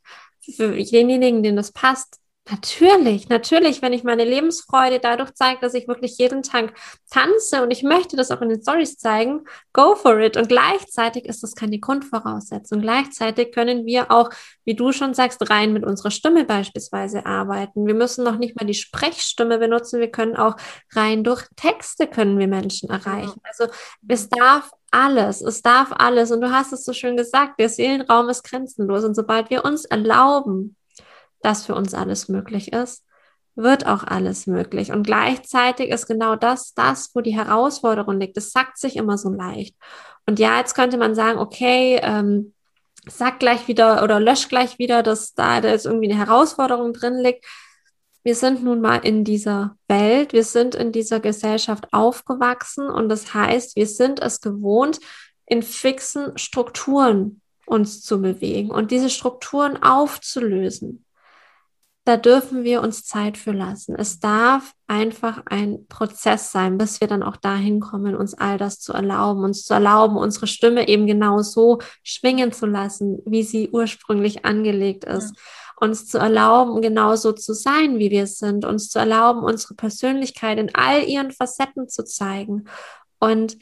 [0.55, 5.87] Für denjenigen, denen das passt, Natürlich, natürlich, wenn ich meine Lebensfreude dadurch zeige, dass ich
[5.87, 6.75] wirklich jeden Tag
[7.09, 10.37] tanze und ich möchte das auch in den Stories zeigen, go for it.
[10.37, 12.81] Und gleichzeitig ist das keine Grundvoraussetzung.
[12.81, 14.29] Gleichzeitig können wir auch,
[14.63, 17.87] wie du schon sagst, rein mit unserer Stimme beispielsweise arbeiten.
[17.87, 19.99] Wir müssen noch nicht mal die Sprechstimme benutzen.
[19.99, 20.55] Wir können auch
[20.93, 23.41] rein durch Texte können wir Menschen erreichen.
[23.43, 23.73] Also
[24.07, 26.29] es darf alles, es darf alles.
[26.29, 29.03] Und du hast es so schön gesagt, der Seelenraum ist grenzenlos.
[29.03, 30.75] Und sobald wir uns erlauben,
[31.45, 33.05] dass für uns alles möglich ist,
[33.55, 34.91] wird auch alles möglich.
[34.91, 38.35] Und gleichzeitig ist genau das, das, wo die Herausforderung liegt.
[38.35, 39.75] Es sagt sich immer so leicht.
[40.25, 42.53] Und ja, jetzt könnte man sagen, okay, ähm,
[43.07, 47.45] sag gleich wieder oder lösch gleich wieder, dass da jetzt irgendwie eine Herausforderung drin liegt.
[48.23, 53.35] Wir sind nun mal in dieser Welt, wir sind in dieser Gesellschaft aufgewachsen und das
[53.35, 54.99] heißt, wir sind es gewohnt,
[55.45, 61.04] in fixen Strukturen uns zu bewegen und diese Strukturen aufzulösen
[62.05, 63.95] da dürfen wir uns Zeit für lassen.
[63.95, 68.79] Es darf einfach ein Prozess sein, bis wir dann auch dahin kommen, uns all das
[68.79, 73.69] zu erlauben, uns zu erlauben, unsere Stimme eben genau so schwingen zu lassen, wie sie
[73.71, 75.35] ursprünglich angelegt ist.
[75.35, 75.41] Ja.
[75.77, 80.73] Uns zu erlauben, genauso zu sein, wie wir sind, uns zu erlauben, unsere Persönlichkeit in
[80.75, 82.65] all ihren Facetten zu zeigen.
[83.19, 83.57] Und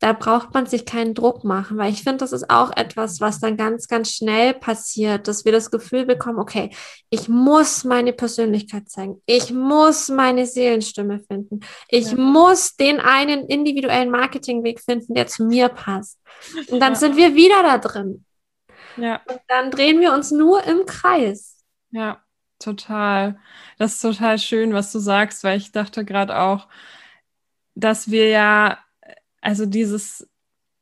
[0.00, 3.40] da braucht man sich keinen Druck machen, weil ich finde, das ist auch etwas, was
[3.40, 6.70] dann ganz, ganz schnell passiert, dass wir das Gefühl bekommen, okay,
[7.10, 12.16] ich muss meine Persönlichkeit zeigen, ich muss meine Seelenstimme finden, ich ja.
[12.16, 16.20] muss den einen individuellen Marketingweg finden, der zu mir passt.
[16.68, 16.98] Und dann ja.
[16.98, 18.24] sind wir wieder da drin.
[18.96, 19.20] Ja.
[19.26, 21.64] Und dann drehen wir uns nur im Kreis.
[21.90, 22.22] Ja,
[22.58, 23.38] total.
[23.78, 26.68] Das ist total schön, was du sagst, weil ich dachte gerade auch,
[27.74, 28.78] dass wir ja
[29.44, 30.28] also dieses,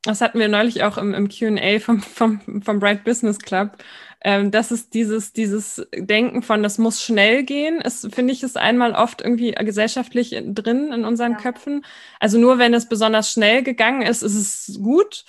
[0.03, 3.77] das hatten wir neulich auch im, im QA vom, vom, vom Bright Business Club,
[4.25, 8.57] ähm, das ist dieses, dieses Denken von, das muss schnell gehen, ist, finde ich, ist
[8.57, 11.39] einmal oft irgendwie gesellschaftlich drin in unseren ja.
[11.39, 11.85] Köpfen.
[12.21, 15.25] Also nur wenn es besonders schnell gegangen ist, ist es gut.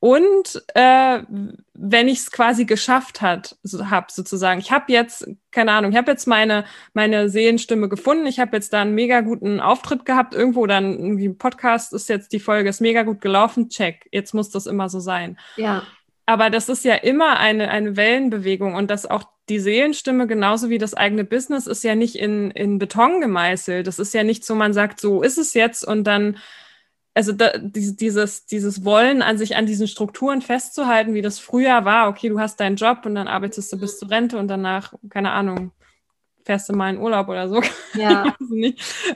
[0.00, 1.20] Und äh,
[1.80, 5.96] wenn ich es quasi geschafft hat, so, habe sozusagen, ich habe jetzt, keine Ahnung, ich
[5.96, 10.34] habe jetzt meine, meine Seelenstimme gefunden, ich habe jetzt da einen mega guten Auftritt gehabt,
[10.34, 14.34] irgendwo dann irgendwie ein Podcast ist jetzt die Folge, ist mega gut gelaufen, check, jetzt
[14.34, 15.38] muss das immer so sein.
[15.56, 15.84] Ja.
[16.26, 20.78] Aber das ist ja immer eine, eine Wellenbewegung und dass auch die Seelenstimme genauso wie
[20.78, 23.86] das eigene Business ist ja nicht in, in Beton gemeißelt.
[23.86, 26.36] Das ist ja nicht so, man sagt, so ist es jetzt und dann
[27.18, 32.08] also da, dieses, dieses Wollen an sich an diesen Strukturen festzuhalten, wie das früher war,
[32.08, 35.32] okay, du hast deinen Job und dann arbeitest du bis zur Rente und danach, keine
[35.32, 35.72] Ahnung,
[36.44, 37.60] fährst du mal in Urlaub oder so.
[37.94, 38.36] Ja.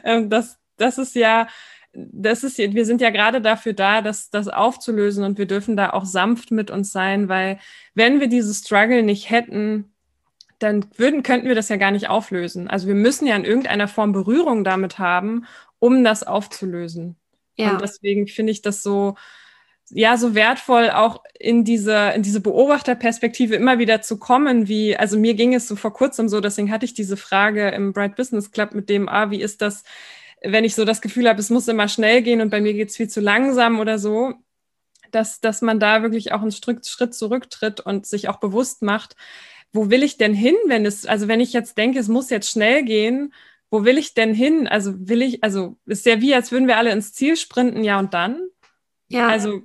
[0.02, 1.46] Ähm, das, das ist ja,
[1.92, 5.90] das ist, wir sind ja gerade dafür da, das, das aufzulösen und wir dürfen da
[5.90, 7.60] auch sanft mit uns sein, weil
[7.94, 9.92] wenn wir dieses Struggle nicht hätten,
[10.58, 12.66] dann würden, könnten wir das ja gar nicht auflösen.
[12.66, 15.44] Also wir müssen ja in irgendeiner Form Berührung damit haben,
[15.78, 17.16] um das aufzulösen.
[17.56, 17.72] Ja.
[17.72, 19.14] Und deswegen finde ich das so,
[19.90, 25.18] ja, so wertvoll, auch in diese, in diese Beobachterperspektive immer wieder zu kommen, wie, also
[25.18, 28.50] mir ging es so vor kurzem so, deswegen hatte ich diese Frage im Bright Business
[28.50, 29.84] Club mit dem, ah, wie ist das,
[30.42, 32.88] wenn ich so das Gefühl habe, es muss immer schnell gehen und bei mir geht
[32.88, 34.34] es viel zu langsam oder so,
[35.10, 39.14] dass, dass man da wirklich auch einen Schritt, Schritt zurücktritt und sich auch bewusst macht,
[39.72, 42.50] wo will ich denn hin, wenn es, also wenn ich jetzt denke, es muss jetzt
[42.50, 43.32] schnell gehen,
[43.72, 44.68] wo will ich denn hin?
[44.68, 47.98] Also will ich, also ist ja wie, als würden wir alle ins Ziel sprinten, ja
[47.98, 48.48] und dann?
[49.08, 49.28] Ja.
[49.28, 49.62] Also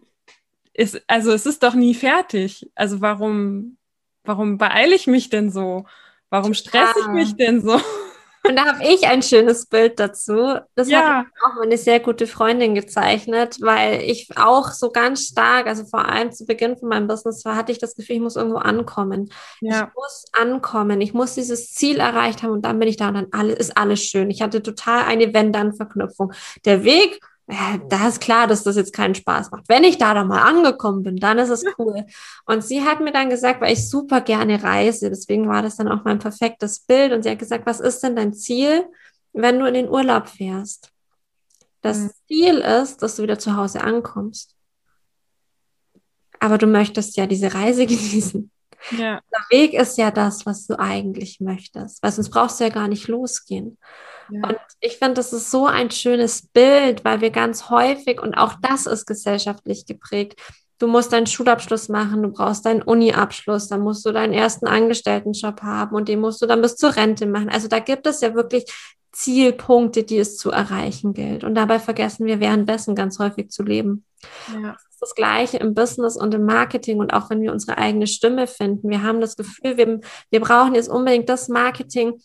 [0.73, 2.71] ist, also es ist doch nie fertig.
[2.73, 3.77] Also warum,
[4.23, 5.85] warum beeile ich mich denn so?
[6.29, 7.81] Warum stresse ich mich denn so?
[8.47, 10.55] Und da habe ich ein schönes Bild dazu.
[10.75, 11.19] Das ja.
[11.19, 16.05] hat auch meine sehr gute Freundin gezeichnet, weil ich auch so ganz stark, also vor
[16.05, 19.31] allem zu Beginn von meinem Business war, hatte ich das Gefühl, ich muss irgendwo ankommen.
[19.61, 19.87] Ja.
[19.87, 23.15] Ich muss ankommen, ich muss dieses Ziel erreicht haben und dann bin ich da und
[23.15, 24.29] dann alles, ist alles schön.
[24.29, 26.33] Ich hatte total eine Wenn-Dann-Verknüpfung.
[26.65, 29.69] Der Weg ja, da ist klar, dass das jetzt keinen Spaß macht.
[29.69, 32.05] Wenn ich da dann mal angekommen bin, dann ist es cool.
[32.45, 35.87] Und sie hat mir dann gesagt, weil ich super gerne reise, deswegen war das dann
[35.87, 37.13] auch mein perfektes Bild.
[37.13, 38.85] Und sie hat gesagt, was ist denn dein Ziel,
[39.31, 40.91] wenn du in den Urlaub fährst?
[41.81, 42.11] Das mhm.
[42.27, 44.53] Ziel ist, dass du wieder zu Hause ankommst.
[46.39, 48.51] Aber du möchtest ja diese Reise genießen.
[48.91, 49.21] Ja.
[49.31, 52.89] Der Weg ist ja das, was du eigentlich möchtest, weil sonst brauchst du ja gar
[52.89, 53.77] nicht losgehen.
[54.29, 54.49] Ja.
[54.49, 58.53] Und ich finde, das ist so ein schönes Bild, weil wir ganz häufig, und auch
[58.61, 60.39] das ist gesellschaftlich geprägt,
[60.79, 65.61] du musst deinen Schulabschluss machen, du brauchst deinen Uni-Abschluss, dann musst du deinen ersten Angestelltenjob
[65.61, 67.49] haben und den musst du dann bis zur Rente machen.
[67.49, 68.65] Also da gibt es ja wirklich
[69.11, 71.43] Zielpunkte, die es zu erreichen gilt.
[71.43, 74.05] Und dabei vergessen wir währenddessen ganz häufig zu leben.
[74.53, 74.73] Ja.
[74.73, 78.05] Das ist das Gleiche im Business und im Marketing und auch wenn wir unsere eigene
[78.05, 78.89] Stimme finden.
[78.89, 82.19] Wir haben das Gefühl, wir, wir brauchen jetzt unbedingt das Marketing,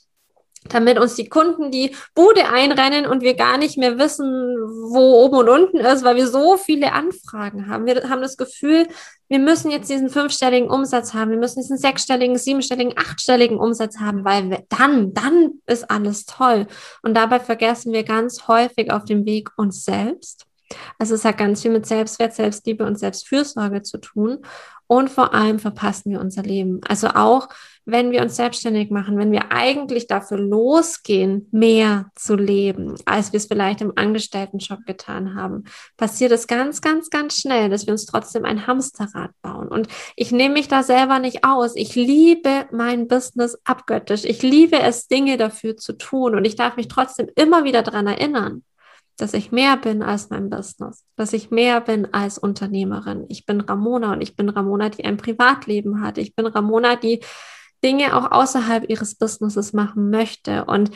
[0.69, 5.37] damit uns die Kunden die Bude einrennen und wir gar nicht mehr wissen, wo oben
[5.37, 7.87] und unten ist, weil wir so viele Anfragen haben.
[7.87, 8.87] Wir haben das Gefühl,
[9.29, 14.25] wir müssen jetzt diesen fünfstelligen Umsatz haben, wir müssen diesen sechsstelligen, siebenstelligen, achtstelligen Umsatz haben,
[14.25, 16.67] weil wir, dann, dann ist alles toll.
[17.03, 20.47] Und dabei vergessen wir ganz häufig auf dem Weg uns selbst.
[20.99, 24.39] Also es hat ganz viel mit Selbstwert, Selbstliebe und Selbstfürsorge zu tun.
[24.87, 26.81] Und vor allem verpassen wir unser Leben.
[26.87, 27.49] Also auch
[27.85, 33.39] wenn wir uns selbstständig machen, wenn wir eigentlich dafür losgehen, mehr zu leben, als wir
[33.39, 35.65] es vielleicht im Angestelltenjob getan haben,
[35.97, 39.69] passiert es ganz, ganz, ganz schnell, dass wir uns trotzdem ein Hamsterrad bauen.
[39.69, 41.75] Und ich nehme mich da selber nicht aus.
[41.75, 44.25] Ich liebe mein Business abgöttisch.
[44.25, 46.37] Ich liebe es, Dinge dafür zu tun.
[46.37, 48.63] Und ich darf mich trotzdem immer wieder daran erinnern,
[49.17, 53.27] dass ich mehr bin als mein Business, dass ich mehr bin als Unternehmerin.
[53.29, 56.19] Ich bin Ramona und ich bin Ramona, die ein Privatleben hat.
[56.19, 57.21] Ich bin Ramona, die
[57.85, 60.65] Dinge auch außerhalb ihres Businesses machen möchte.
[60.65, 60.91] Und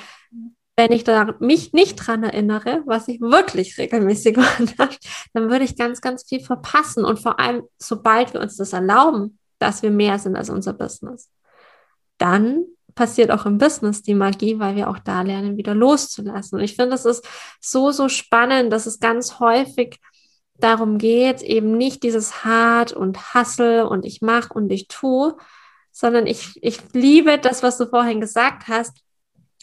[0.77, 4.37] wenn ich da mich nicht dran erinnere, was ich wirklich regelmäßig
[4.79, 4.97] mache,
[5.33, 7.05] dann würde ich ganz, ganz viel verpassen.
[7.05, 11.31] Und vor allem, sobald wir uns das erlauben, dass wir mehr sind als unser Business,
[12.19, 16.59] dann passiert auch im Business die Magie, weil wir auch da lernen, wieder loszulassen.
[16.59, 17.27] Und ich finde, das ist
[17.61, 19.99] so, so spannend, dass es ganz häufig
[20.59, 25.37] darum geht, eben nicht dieses hart und hassel und ich mache und ich tue,
[25.97, 28.93] sondern ich, ich liebe das, was du vorhin gesagt hast.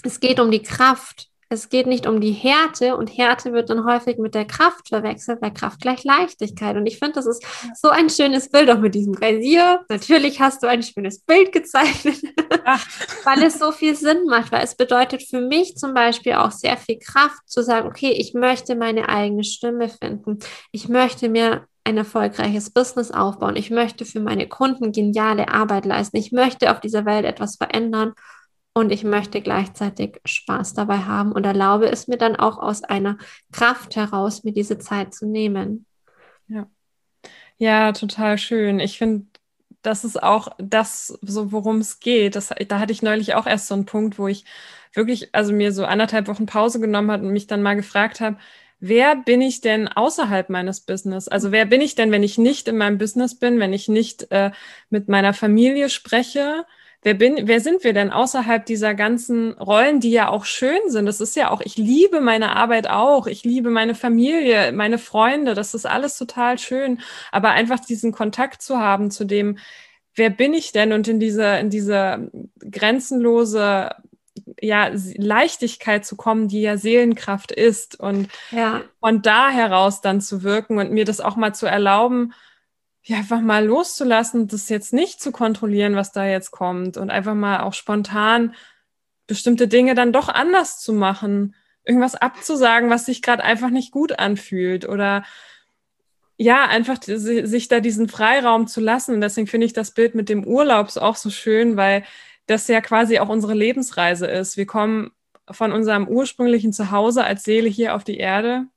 [0.02, 1.28] Es geht um die Kraft.
[1.48, 5.44] Es geht nicht um die Härte und Härte wird dann häufig mit der Kraft verwechselt,
[5.44, 6.76] weil Kraft gleich Leichtigkeit.
[6.76, 9.86] Und ich finde, das ist so ein schönes Bild auch mit diesem Rasier.
[9.90, 12.16] Natürlich hast du ein schönes Bild gezeichnet,
[13.26, 16.78] weil es so viel Sinn macht, weil es bedeutet für mich zum Beispiel auch sehr
[16.78, 20.40] viel Kraft zu sagen, okay, ich möchte meine eigene Stimme finden.
[20.72, 23.56] Ich möchte mir ein erfolgreiches Business aufbauen.
[23.56, 26.18] Ich möchte für meine Kunden geniale Arbeit leisten.
[26.18, 28.14] Ich möchte auf dieser Welt etwas verändern
[28.74, 33.18] und ich möchte gleichzeitig Spaß dabei haben und erlaube es mir dann auch aus einer
[33.52, 35.86] Kraft heraus, mir diese Zeit zu nehmen.
[36.48, 36.68] Ja,
[37.58, 38.80] ja total schön.
[38.80, 39.28] Ich finde,
[39.84, 42.36] das ist auch das, so worum es geht.
[42.36, 44.46] Das, da hatte ich neulich auch erst so einen Punkt, wo ich
[44.94, 48.38] wirklich, also mir so anderthalb Wochen Pause genommen habe und mich dann mal gefragt habe,
[48.86, 51.28] wer bin ich denn außerhalb meines Business?
[51.28, 54.30] Also wer bin ich denn, wenn ich nicht in meinem Business bin, wenn ich nicht
[54.32, 54.52] äh,
[54.90, 56.66] mit meiner Familie spreche?
[57.04, 61.06] wer bin, wer sind wir denn außerhalb dieser ganzen Rollen, die ja auch schön sind?
[61.06, 65.54] Das ist ja auch, ich liebe meine Arbeit auch, ich liebe meine Familie, meine Freunde,
[65.54, 67.02] das ist alles total schön.
[67.32, 69.58] Aber einfach diesen Kontakt zu haben zu dem,
[70.16, 72.32] wer bin ich denn und in diese, in diese
[72.72, 73.92] grenzenlose
[74.60, 78.82] ja, Leichtigkeit zu kommen, die ja Seelenkraft ist und ja.
[79.00, 82.34] von da heraus dann zu wirken und mir das auch mal zu erlauben,
[83.04, 87.36] ja, einfach mal loszulassen, das jetzt nicht zu kontrollieren, was da jetzt kommt und einfach
[87.36, 88.56] mal auch spontan
[89.28, 94.20] bestimmte Dinge dann doch anders zu machen, irgendwas abzusagen, was sich gerade einfach nicht gut
[94.20, 95.24] anfühlt oder
[96.36, 99.14] ja, einfach sich da diesen Freiraum zu lassen.
[99.16, 102.04] Und deswegen finde ich das Bild mit dem Urlaub auch so schön, weil
[102.46, 104.58] das ja quasi auch unsere Lebensreise ist.
[104.58, 105.12] Wir kommen
[105.50, 108.68] von unserem ursprünglichen Zuhause als Seele hier auf die Erde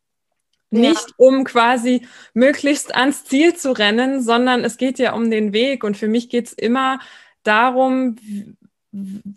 [0.70, 5.84] nicht um quasi möglichst ans Ziel zu rennen, sondern es geht ja um den Weg.
[5.84, 6.98] Und für mich geht es immer
[7.42, 8.16] darum,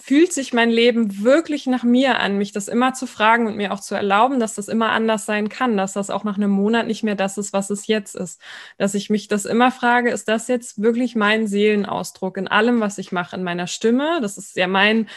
[0.02, 3.74] fühlt sich mein Leben wirklich nach mir an, mich das immer zu fragen und mir
[3.74, 6.88] auch zu erlauben, dass das immer anders sein kann, dass das auch nach einem Monat
[6.88, 8.40] nicht mehr das ist, was es jetzt ist.
[8.78, 12.98] Dass ich mich das immer frage, ist das jetzt wirklich mein Seelenausdruck in allem, was
[12.98, 14.20] ich mache, in meiner Stimme?
[14.22, 15.08] Das ist ja mein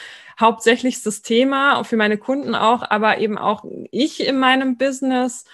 [0.41, 5.45] hauptsächlichstes Thema, auch für meine Kunden auch, aber eben auch ich in meinem Business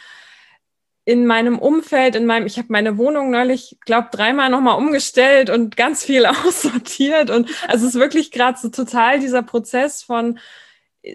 [1.09, 5.75] in meinem Umfeld, in meinem, ich habe meine Wohnung neulich, glaube dreimal nochmal umgestellt und
[5.75, 7.31] ganz viel aussortiert.
[7.31, 10.39] Und also es ist wirklich gerade so total dieser Prozess von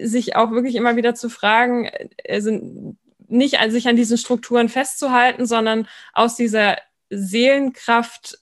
[0.02, 1.88] sich auch wirklich immer wieder zu fragen,
[2.28, 2.96] also
[3.28, 6.76] nicht an sich an diesen Strukturen festzuhalten, sondern aus dieser
[7.10, 8.38] Seelenkraft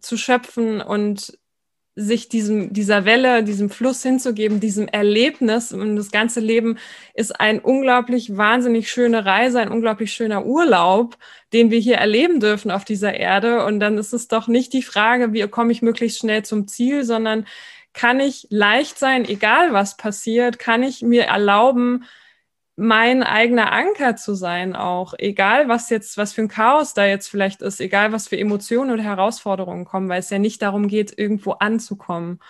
[0.00, 1.36] zu schöpfen und
[1.96, 5.72] sich diesem, dieser Welle, diesem Fluss hinzugeben, diesem Erlebnis.
[5.72, 6.78] Und das ganze Leben
[7.14, 11.16] ist ein unglaublich wahnsinnig schöne Reise, ein unglaublich schöner Urlaub,
[11.52, 13.64] den wir hier erleben dürfen auf dieser Erde.
[13.64, 17.04] Und dann ist es doch nicht die Frage, wie komme ich möglichst schnell zum Ziel,
[17.04, 17.46] sondern
[17.92, 22.04] kann ich leicht sein, egal was passiert, kann ich mir erlauben,
[22.76, 27.28] mein eigener Anker zu sein auch, egal was jetzt, was für ein Chaos da jetzt
[27.28, 31.16] vielleicht ist, egal was für Emotionen oder Herausforderungen kommen, weil es ja nicht darum geht,
[31.16, 32.40] irgendwo anzukommen.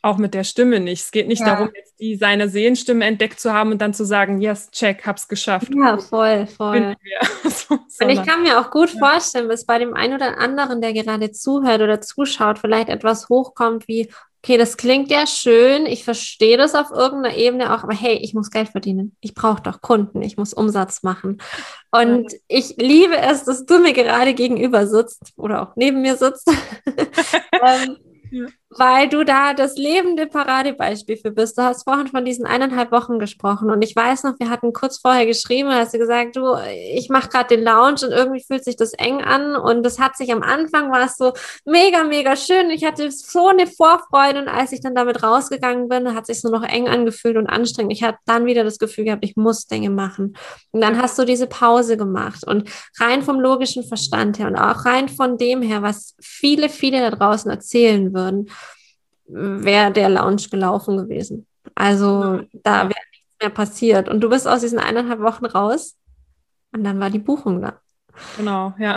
[0.00, 1.02] Auch mit der Stimme nicht.
[1.02, 1.46] Es geht nicht ja.
[1.46, 5.28] darum, jetzt die, seine Sehenstimme entdeckt zu haben und dann zu sagen, yes, check, hab's
[5.28, 5.74] geschafft.
[5.74, 6.94] Ja, voll, voll.
[7.44, 8.98] so, und ich kann mir auch gut ja.
[8.98, 13.88] vorstellen, dass bei dem einen oder anderen, der gerade zuhört oder zuschaut, vielleicht etwas hochkommt
[13.88, 14.10] wie,
[14.44, 18.34] okay, das klingt ja schön, ich verstehe das auf irgendeiner Ebene auch, aber hey, ich
[18.34, 19.16] muss Geld verdienen.
[19.20, 21.40] Ich brauche doch Kunden, ich muss Umsatz machen.
[21.90, 22.38] Und ja.
[22.48, 26.46] ich liebe es, dass du mir gerade gegenüber sitzt oder auch neben mir sitzt.
[26.86, 27.96] ähm,
[28.30, 28.46] ja
[28.78, 31.58] weil du da das lebende Paradebeispiel für bist.
[31.58, 34.98] Du hast vorhin von diesen eineinhalb Wochen gesprochen und ich weiß noch, wir hatten kurz
[34.98, 36.56] vorher geschrieben, hast du gesagt, du,
[36.94, 40.16] ich mache gerade den Lounge und irgendwie fühlt sich das eng an und das hat
[40.16, 41.32] sich am Anfang war es so
[41.64, 42.70] mega, mega schön.
[42.70, 46.50] Ich hatte so eine Vorfreude und als ich dann damit rausgegangen bin, hat sich so
[46.50, 47.92] noch eng angefühlt und anstrengend.
[47.92, 50.36] Ich hatte dann wieder das Gefühl gehabt, ich muss Dinge machen.
[50.72, 52.68] Und dann hast du diese Pause gemacht und
[52.98, 57.10] rein vom logischen Verstand her und auch rein von dem her, was viele, viele da
[57.10, 58.50] draußen erzählen würden,
[59.26, 61.46] wäre der Lounge gelaufen gewesen.
[61.74, 64.08] Also da wäre nichts mehr passiert.
[64.08, 65.96] Und du bist aus diesen eineinhalb Wochen raus
[66.72, 67.80] und dann war die Buchung da.
[68.36, 68.96] Genau, ja.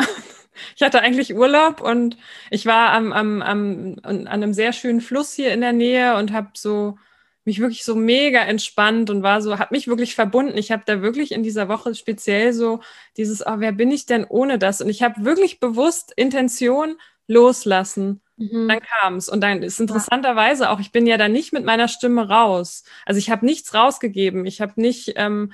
[0.76, 2.18] Ich hatte eigentlich Urlaub und
[2.50, 6.34] ich war am, am, am, an einem sehr schönen Fluss hier in der Nähe und
[6.34, 6.98] habe so
[7.46, 10.58] mich wirklich so mega entspannt und war so, habe mich wirklich verbunden.
[10.58, 12.82] Ich habe da wirklich in dieser Woche speziell so
[13.16, 14.82] dieses, oh, wer bin ich denn ohne das?
[14.82, 16.98] Und ich habe wirklich bewusst Intention
[17.28, 18.68] loslassen Mhm.
[18.68, 19.30] Dann kam es.
[19.30, 22.84] Und dann ist interessanterweise auch, ich bin ja dann nicht mit meiner Stimme raus.
[23.06, 24.46] Also ich habe nichts rausgegeben.
[24.46, 25.54] Ich habe nicht ähm,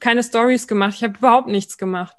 [0.00, 0.94] keine Stories gemacht.
[0.96, 2.16] Ich habe überhaupt nichts gemacht.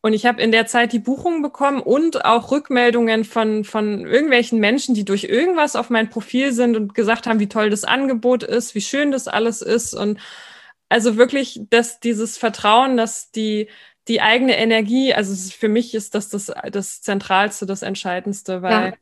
[0.00, 4.60] Und ich habe in der Zeit die Buchungen bekommen und auch Rückmeldungen von, von irgendwelchen
[4.60, 8.42] Menschen, die durch irgendwas auf mein Profil sind und gesagt haben, wie toll das Angebot
[8.42, 9.94] ist, wie schön das alles ist.
[9.94, 10.20] Und
[10.90, 13.70] also wirklich, dass dieses Vertrauen, dass die,
[14.06, 18.92] die eigene Energie, also für mich ist das das, das Zentralste, das Entscheidendste, weil ja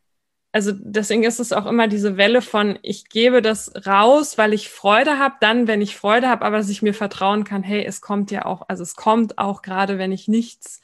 [0.52, 4.68] also deswegen ist es auch immer diese Welle von, ich gebe das raus, weil ich
[4.68, 8.02] Freude habe, dann, wenn ich Freude habe, aber dass ich mir vertrauen kann, hey, es
[8.02, 10.82] kommt ja auch, also es kommt auch gerade, wenn ich nichts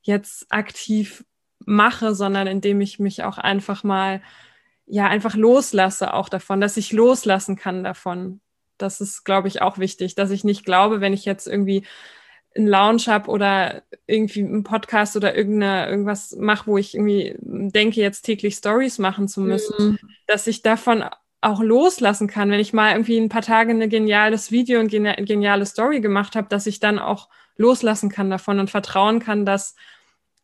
[0.00, 1.24] jetzt aktiv
[1.66, 4.22] mache, sondern indem ich mich auch einfach mal,
[4.86, 8.40] ja, einfach loslasse auch davon, dass ich loslassen kann davon.
[8.78, 11.86] Das ist, glaube ich, auch wichtig, dass ich nicht glaube, wenn ich jetzt irgendwie
[12.56, 18.00] einen Lounge habe oder irgendwie einen Podcast oder irgendeine, irgendwas mache, wo ich irgendwie denke,
[18.00, 19.98] jetzt täglich Stories machen zu müssen, mhm.
[20.26, 21.04] dass ich davon
[21.40, 25.14] auch loslassen kann, wenn ich mal irgendwie ein paar Tage ein geniales Video und eine
[25.16, 29.74] geniale Story gemacht habe, dass ich dann auch loslassen kann davon und vertrauen kann, dass,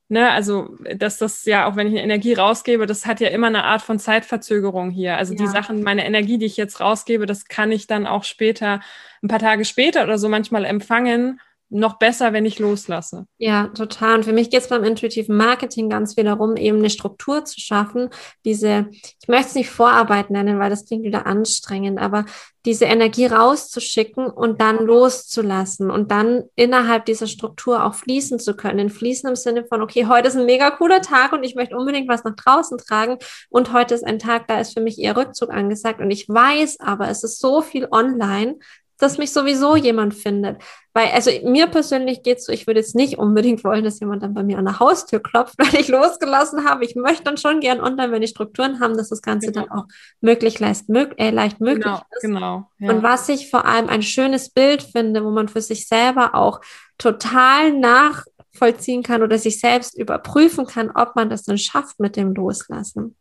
[0.08, 3.46] ne, also, dass das ja, auch wenn ich eine Energie rausgebe, das hat ja immer
[3.46, 5.16] eine Art von Zeitverzögerung hier.
[5.16, 5.38] Also ja.
[5.40, 8.80] die Sachen, meine Energie, die ich jetzt rausgebe, das kann ich dann auch später,
[9.22, 11.40] ein paar Tage später oder so manchmal empfangen
[11.70, 13.26] noch besser, wenn ich loslasse.
[13.38, 14.16] Ja, total.
[14.16, 17.60] Und für mich geht es beim intuitiven Marketing ganz viel darum, eben eine Struktur zu
[17.60, 18.10] schaffen.
[18.44, 22.26] Diese, ich möchte es nicht Vorarbeit nennen, weil das klingt wieder anstrengend, aber
[22.66, 28.90] diese Energie rauszuschicken und dann loszulassen und dann innerhalb dieser Struktur auch fließen zu können.
[28.90, 32.08] Fließen im Sinne von, okay, heute ist ein mega cooler Tag und ich möchte unbedingt
[32.08, 33.16] was nach draußen tragen
[33.48, 36.80] und heute ist ein Tag, da ist für mich eher Rückzug angesagt und ich weiß
[36.80, 38.58] aber, es ist so viel online,
[39.00, 40.62] dass mich sowieso jemand findet.
[40.92, 44.22] Weil, also mir persönlich geht es so, ich würde jetzt nicht unbedingt wollen, dass jemand
[44.22, 46.84] dann bei mir an der Haustür klopft, weil ich losgelassen habe.
[46.84, 49.66] Ich möchte dann schon gern online, wenn die Strukturen haben, dass das Ganze genau.
[49.66, 49.84] dann auch
[50.20, 52.22] möglich leicht, mög äh, leicht möglich genau, ist.
[52.22, 52.90] Genau, ja.
[52.90, 56.60] Und was ich vor allem ein schönes Bild finde, wo man für sich selber auch
[56.98, 62.34] total nachvollziehen kann oder sich selbst überprüfen kann, ob man das dann schafft mit dem
[62.34, 63.16] Loslassen.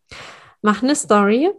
[0.61, 1.51] Mach eine Story,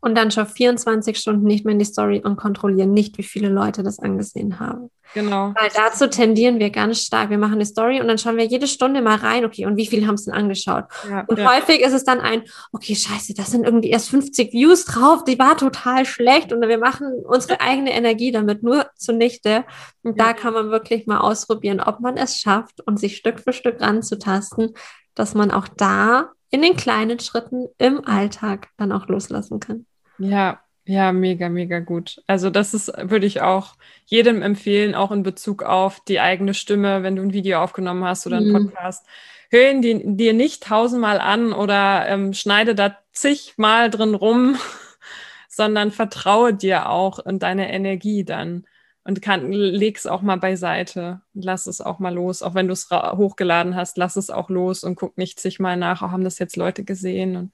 [0.00, 3.48] und dann schau 24 Stunden nicht mehr in die Story und kontrollieren nicht, wie viele
[3.48, 4.90] Leute das angesehen haben.
[5.12, 5.52] Genau.
[5.58, 7.30] Weil dazu tendieren wir ganz stark.
[7.30, 9.86] Wir machen eine Story und dann schauen wir jede Stunde mal rein, okay, und wie
[9.86, 10.84] viele haben es denn angeschaut?
[11.08, 11.52] Ja, und ja.
[11.52, 15.38] häufig ist es dann ein, okay, scheiße, das sind irgendwie erst 50 Views drauf, die
[15.38, 19.64] war total schlecht und wir machen unsere eigene Energie damit nur zunichte.
[20.02, 20.26] Und ja.
[20.26, 23.80] da kann man wirklich mal ausprobieren, ob man es schafft und sich Stück für Stück
[23.80, 24.74] ranzutasten,
[25.14, 29.86] dass man auch da in den kleinen Schritten im Alltag dann auch loslassen kann.
[30.20, 32.22] Ja, ja, mega, mega gut.
[32.26, 33.74] Also das ist, würde ich auch
[34.06, 38.26] jedem empfehlen, auch in Bezug auf die eigene Stimme, wenn du ein Video aufgenommen hast
[38.26, 38.66] oder einen mhm.
[38.66, 39.06] Podcast.
[39.50, 44.56] Hör ihn dir, dir nicht tausendmal an oder ähm, schneide da zigmal drin rum,
[45.48, 48.64] sondern vertraue dir auch und deine Energie dann
[49.04, 51.22] und kann, leg's auch mal beiseite.
[51.32, 52.42] Lass es auch mal los.
[52.42, 56.02] Auch wenn du es hochgeladen hast, lass es auch los und guck nicht zigmal nach,
[56.02, 57.52] oh, haben das jetzt Leute gesehen und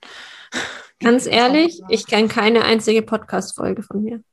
[0.99, 4.23] Ganz ehrlich, ich kenne keine einzige Podcast-Folge von mir.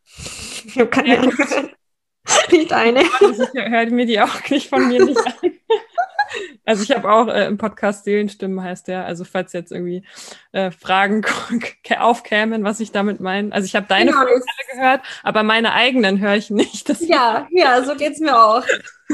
[0.65, 1.31] Ich habe keine
[2.51, 3.03] Nicht eine.
[3.03, 3.09] Ich
[3.55, 5.54] höre mir die auch nicht von mir nicht an.
[6.65, 9.05] Also ich habe auch äh, im Podcast Seelenstimmen heißt der.
[9.07, 10.05] Also falls jetzt irgendwie
[10.53, 11.25] äh, Fragen
[11.99, 13.53] aufkämen, was ich damit meine.
[13.53, 14.43] Also ich habe deine genau, alle
[14.73, 16.89] gehört, aber meine eigenen höre ich nicht.
[16.89, 18.65] Das ja, ja, so geht es mir auch.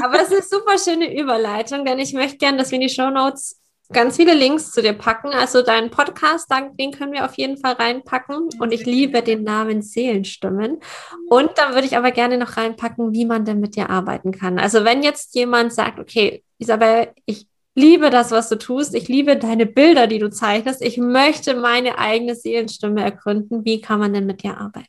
[0.01, 2.93] Aber es ist eine super schöne Überleitung, denn ich möchte gerne, dass wir in die
[2.93, 3.60] Show Notes
[3.91, 5.29] ganz viele Links zu dir packen.
[5.29, 6.47] Also deinen Podcast,
[6.79, 8.49] den können wir auf jeden Fall reinpacken.
[8.59, 10.79] Und ich liebe den Namen Seelenstimmen.
[11.29, 14.59] Und dann würde ich aber gerne noch reinpacken, wie man denn mit dir arbeiten kann.
[14.59, 18.95] Also wenn jetzt jemand sagt, okay, Isabel, ich liebe das, was du tust.
[18.95, 20.81] Ich liebe deine Bilder, die du zeichnest.
[20.81, 23.65] Ich möchte meine eigene Seelenstimme ergründen.
[23.65, 24.87] Wie kann man denn mit dir arbeiten?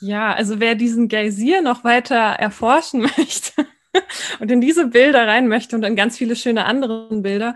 [0.00, 3.66] Ja, also wer diesen Geysir noch weiter erforschen möchte
[4.38, 7.54] und in diese Bilder rein möchte und in ganz viele schöne andere Bilder,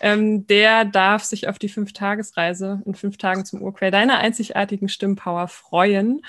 [0.00, 5.48] ähm, der darf sich auf die Fünf-Tagesreise in fünf Tagen zum Urquell deiner einzigartigen Stimmpower
[5.48, 6.22] freuen.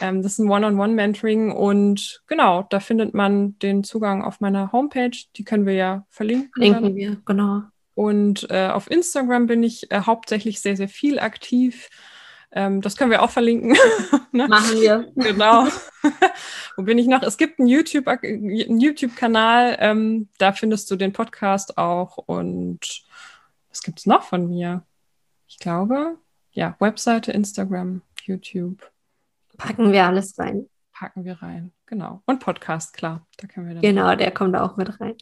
[0.00, 5.16] Ähm, das ist ein One-on-One-Mentoring und genau, da findet man den Zugang auf meiner Homepage.
[5.36, 6.50] Die können wir ja verlinken.
[6.54, 7.62] Verlinken wir, genau.
[7.94, 11.90] Und äh, auf Instagram bin ich äh, hauptsächlich sehr, sehr viel aktiv.
[12.52, 13.76] Ähm, das können wir auch verlinken.
[14.32, 14.48] ne?
[14.48, 15.12] Machen wir.
[15.14, 15.66] Genau.
[16.76, 17.22] Wo bin ich noch?
[17.22, 19.12] Es gibt einen YouTube-Kanal, YouTube
[19.80, 22.16] ähm, da findest du den Podcast auch.
[22.16, 23.02] Und
[23.70, 24.84] was gibt es noch von mir?
[25.46, 26.18] Ich glaube,
[26.52, 28.90] ja, Webseite, Instagram, YouTube.
[29.56, 30.68] Packen wir alles rein.
[30.92, 32.22] Packen wir rein, genau.
[32.26, 33.26] Und Podcast, klar.
[33.38, 35.14] Da können wir dann genau, der kommt auch mit rein.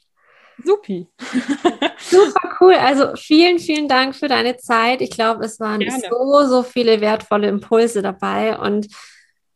[0.64, 1.06] Supi.
[1.98, 2.74] Super cool.
[2.74, 5.00] Also vielen, vielen Dank für deine Zeit.
[5.00, 6.02] Ich glaube, es waren Gerne.
[6.10, 8.58] so, so viele wertvolle Impulse dabei.
[8.58, 8.88] Und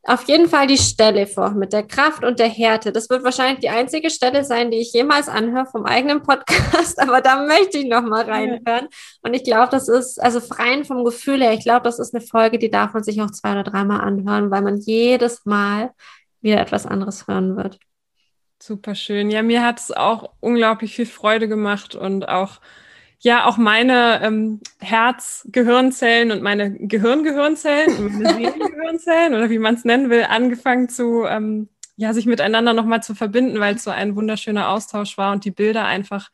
[0.04, 2.90] auf jeden Fall die Stelle vor mit der Kraft und der Härte.
[2.90, 7.20] Das wird wahrscheinlich die einzige Stelle sein, die ich jemals anhöre vom eigenen Podcast, aber
[7.20, 8.88] da möchte ich noch mal reinhören.
[9.22, 12.24] Und ich glaube, das ist, also rein vom Gefühl her, ich glaube, das ist eine
[12.24, 15.92] Folge, die darf man sich auch zwei oder dreimal anhören, weil man jedes Mal
[16.40, 17.78] wieder etwas anderes hören wird.
[18.60, 19.30] Super schön.
[19.30, 22.60] Ja, mir hat es auch unglaublich viel Freude gemacht und auch
[23.22, 29.84] ja auch meine ähm, Herz-Gehirnzellen und meine Gehirn-Gehirnzellen und meine Seelen-Gehirnzellen oder wie man es
[29.84, 34.16] nennen will, angefangen zu, ähm, ja, sich miteinander nochmal zu verbinden, weil es so ein
[34.16, 36.30] wunderschöner Austausch war und die Bilder einfach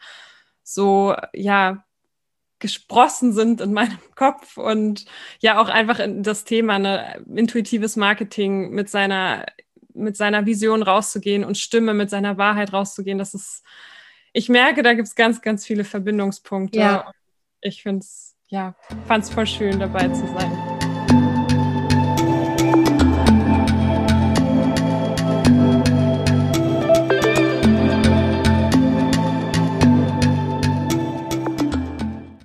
[0.63, 1.85] so, ja,
[2.59, 5.05] gesprossen sind in meinem Kopf und
[5.41, 9.45] ja auch einfach das Thema, ne, intuitives Marketing mit seiner,
[9.93, 13.63] mit seiner Vision rauszugehen und Stimme mit seiner Wahrheit rauszugehen, das ist
[14.33, 16.79] ich merke, da gibt es ganz, ganz viele Verbindungspunkte.
[16.79, 17.13] Ja.
[17.61, 18.75] Ich finde es, ja,
[19.07, 20.58] fand es voll schön, dabei zu sein.